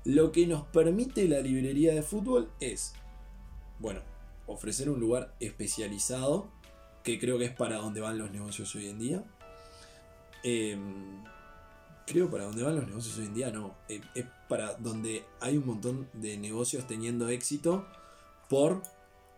Lo 0.04 0.32
que 0.32 0.46
nos 0.46 0.64
permite 0.66 1.28
la 1.28 1.40
librería 1.40 1.94
de 1.94 2.02
fútbol 2.02 2.50
es, 2.60 2.94
bueno, 3.78 4.00
ofrecer 4.46 4.90
un 4.90 5.00
lugar 5.00 5.34
especializado, 5.40 6.48
que 7.04 7.18
creo 7.18 7.38
que 7.38 7.46
es 7.46 7.54
para 7.54 7.76
donde 7.76 8.00
van 8.00 8.18
los 8.18 8.30
negocios 8.30 8.74
hoy 8.74 8.88
en 8.88 8.98
día. 8.98 9.24
Eh, 10.44 10.76
creo 12.06 12.30
para 12.30 12.44
donde 12.44 12.62
van 12.62 12.76
los 12.76 12.86
negocios 12.86 13.16
hoy 13.18 13.26
en 13.26 13.34
día, 13.34 13.50
no. 13.50 13.74
Eh, 13.88 14.00
es 14.14 14.26
para 14.48 14.74
donde 14.74 15.24
hay 15.40 15.56
un 15.56 15.66
montón 15.66 16.08
de 16.12 16.36
negocios 16.36 16.86
teniendo 16.86 17.28
éxito 17.28 17.86
por 18.48 18.82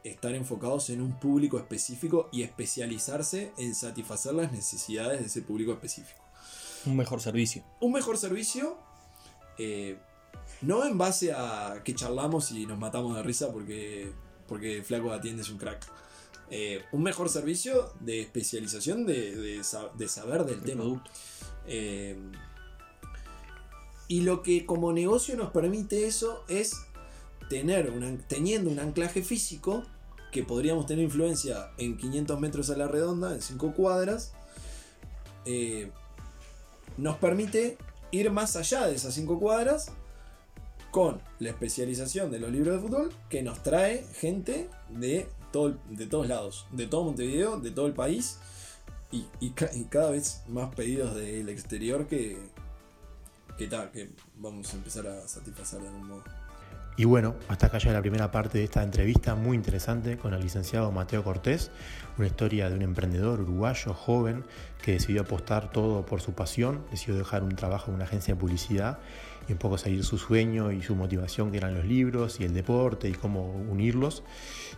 estar 0.03 0.35
enfocados 0.35 0.91
en 0.91 1.01
un 1.01 1.19
público 1.19 1.59
específico 1.59 2.29
y 2.31 2.43
especializarse 2.43 3.53
en 3.57 3.75
satisfacer 3.75 4.35
las 4.35 4.53
necesidades 4.53 5.21
de 5.21 5.27
ese 5.27 5.43
público 5.43 5.73
específico. 5.73 6.21
Un 6.85 6.97
mejor 6.97 7.21
servicio. 7.21 7.65
Un 7.81 7.93
mejor 7.93 8.19
servicio, 8.19 8.77
eh, 9.57 9.99
no 10.63 10.85
en 10.85 10.99
base 10.99 11.33
a 11.33 11.83
que 11.85 11.95
charlamos 11.95 12.51
y 12.53 12.67
nos 12.67 12.79
matamos 12.79 13.17
de 13.17 13.23
risa 13.23 13.53
porque, 13.53 14.13
porque 14.47 14.83
Flaco 14.83 15.13
atiende 15.13 15.43
es 15.43 15.51
un 15.51 15.59
crack. 15.59 15.87
Eh, 16.51 16.83
un 16.93 17.03
mejor 17.03 17.29
servicio 17.29 17.93
de 18.01 18.21
especialización 18.21 19.07
de, 19.07 19.63
saber 20.09 20.45
del 20.45 20.63
tema. 20.63 20.85
Y 24.07 24.21
lo 24.21 24.43
que 24.43 24.67
como 24.67 24.93
negocio 24.93 25.37
nos 25.37 25.51
permite 25.51 26.07
eso 26.07 26.45
es 26.49 26.77
tener 27.49 27.93
teniendo 28.29 28.71
un 28.71 28.79
anclaje 28.79 29.23
físico, 29.23 29.85
que 30.31 30.43
podríamos 30.43 30.87
tener 30.87 31.05
influencia 31.05 31.71
en 31.79 31.97
500 31.97 32.41
metros 32.41 32.71
a 32.71 32.77
la 32.77 32.89
redonda, 32.89 33.33
en 33.35 33.41
5 33.41 33.73
cuadras, 33.73 34.33
eh, 35.47 35.91
nos 36.97 37.17
permite 37.17 37.79
ir 38.11 38.31
más 38.31 38.57
allá 38.57 38.87
de 38.87 38.95
esas 38.95 39.15
5 39.15 39.39
cuadras 39.39 39.93
con 40.95 41.21
la 41.41 41.51
especialización 41.51 42.31
de 42.31 42.39
los 42.39 42.53
libros 42.53 42.77
de 42.77 42.89
fútbol 42.89 43.13
que 43.29 43.43
nos 43.43 43.65
trae 43.65 44.07
gente 44.15 44.71
de, 44.91 45.27
todo, 45.51 45.77
de 45.91 46.07
todos 46.07 46.29
lados, 46.29 46.69
de 46.71 46.87
todo 46.87 47.03
Montevideo, 47.03 47.59
de 47.59 47.73
todo 47.73 47.89
el 47.89 47.95
país 47.95 48.39
y, 49.11 49.51
cada 49.91 50.11
vez 50.11 50.45
más 50.47 50.73
pedidos 50.73 51.17
del 51.17 51.49
exterior 51.49 52.07
que, 52.07 52.39
que 53.59 53.67
tal, 53.67 53.91
que 53.91 54.11
vamos 54.37 54.73
a 54.73 54.77
empezar 54.77 55.09
a 55.09 55.27
satisfacer 55.27 55.81
de 55.81 55.89
algún 55.89 56.07
modo. 56.07 56.23
Y 56.97 57.07
bueno, 57.07 57.35
hasta 57.49 57.67
acá 57.67 57.79
ya 57.79 57.93
la 57.93 58.01
primera 58.01 58.31
parte 58.31 58.59
de 58.59 58.65
esta 58.65 58.85
entrevista 58.85 59.35
muy 59.35 59.57
interesante 59.57 60.17
con 60.17 60.33
el 60.33 60.41
licenciado 60.43 60.93
Mateo 60.93 61.25
Cortés, 61.25 61.73
una 62.19 62.27
historia 62.27 62.69
de 62.69 62.77
un 62.77 62.83
emprendedor 62.83 63.41
uruguayo 63.41 63.95
joven 63.95 64.45
que 64.83 64.93
decidió 64.93 65.23
apostar 65.23 65.71
todo 65.71 66.05
por 66.07 66.21
su 66.21 66.33
pasión, 66.33 66.85
decidió 66.91 67.17
dejar 67.17 67.43
un 67.43 67.57
trabajo 67.57 67.91
en 67.91 67.97
una 67.97 68.05
agencia 68.05 68.35
de 68.35 68.41
publicidad 68.41 68.99
y 69.49 69.53
un 69.53 69.59
poco 69.59 69.79
seguir 69.79 70.05
su 70.05 70.19
sueño 70.19 70.73
y 70.73 70.83
su 70.83 70.95
motivación 70.95 71.51
que 71.51 71.59
eran 71.59 71.75
los 71.75 71.85
libros 71.85 72.41
y 72.41 72.45
el 72.45 72.55
deporte 72.55 73.09
y 73.09 73.13
cómo 73.13 73.51
unirlos. 73.53 74.23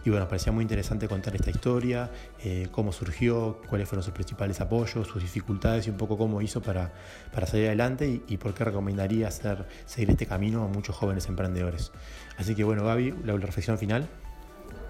Y 0.05 0.11
bueno, 0.11 0.29
parecía 0.29 0.53
muy 0.53 0.63
interesante 0.63 1.09
contar 1.09 1.35
esta 1.35 1.51
historia, 1.51 2.11
eh, 2.43 2.69
cómo 2.71 2.93
surgió, 2.93 3.61
cuáles 3.69 3.89
fueron 3.89 4.03
sus 4.03 4.13
principales 4.13 4.61
apoyos, 4.61 5.07
sus 5.07 5.23
dificultades 5.23 5.87
y 5.87 5.91
un 5.91 5.97
poco 5.97 6.17
cómo 6.17 6.43
hizo 6.43 6.63
para, 6.63 6.93
para 7.33 7.47
salir 7.47 7.67
adelante 7.67 8.23
y, 8.27 8.37
por 8.37 8.55
qué 8.55 8.65
recomendaría 8.65 9.29
hacer, 9.29 9.67
seguir 9.85 10.11
este 10.11 10.27
camino 10.27 10.65
a 10.65 10.69
muchos 10.69 10.97
jóvenes 10.97 11.29
emprendedores. 11.29 11.93
Así 12.39 12.55
que 12.55 12.65
bueno, 12.65 12.85
Gaby, 12.85 13.15
la 13.25 13.37
reflexión 13.37 13.79
final. 13.79 14.09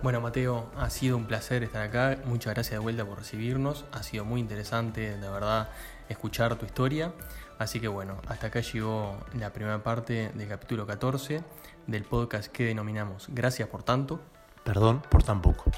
Bueno, 0.03 0.21
Mateo, 0.21 0.71
ha 0.77 0.91
sido 0.91 1.17
un 1.17 1.27
placer 1.27 1.62
estar 1.62 1.83
acá. 1.83 2.19
Muchas 2.27 2.55
gracias 2.55 2.73
de 2.73 2.79
vuelta 2.79 3.05
por 3.05 3.19
recibirnos. 3.19 3.85
Ha 3.93 4.03
sido 4.03 4.25
muy 4.25 4.41
interesante, 4.41 5.17
de 5.17 5.31
verdad, 5.31 5.69
escuchar 6.09 6.57
tu 6.57 6.67
historia. 6.67 7.12
Así 7.59 7.81
que 7.81 7.89
bueno, 7.89 8.21
hasta 8.29 8.49
acá 8.49 8.61
llegó 8.61 9.17
la 9.39 9.53
primera 9.53 9.83
parte 9.83 10.31
del 10.35 10.49
capítulo 10.49 10.87
14 10.87 11.43
del 11.87 12.05
podcast 12.05 12.53
que 12.53 12.65
denominamos 12.65 13.27
Gracias 13.31 13.69
por 13.69 13.83
tanto. 13.83 14.21
Perdón 14.65 15.03
por 15.11 15.23
tan 15.23 15.41
poco. 15.41 15.71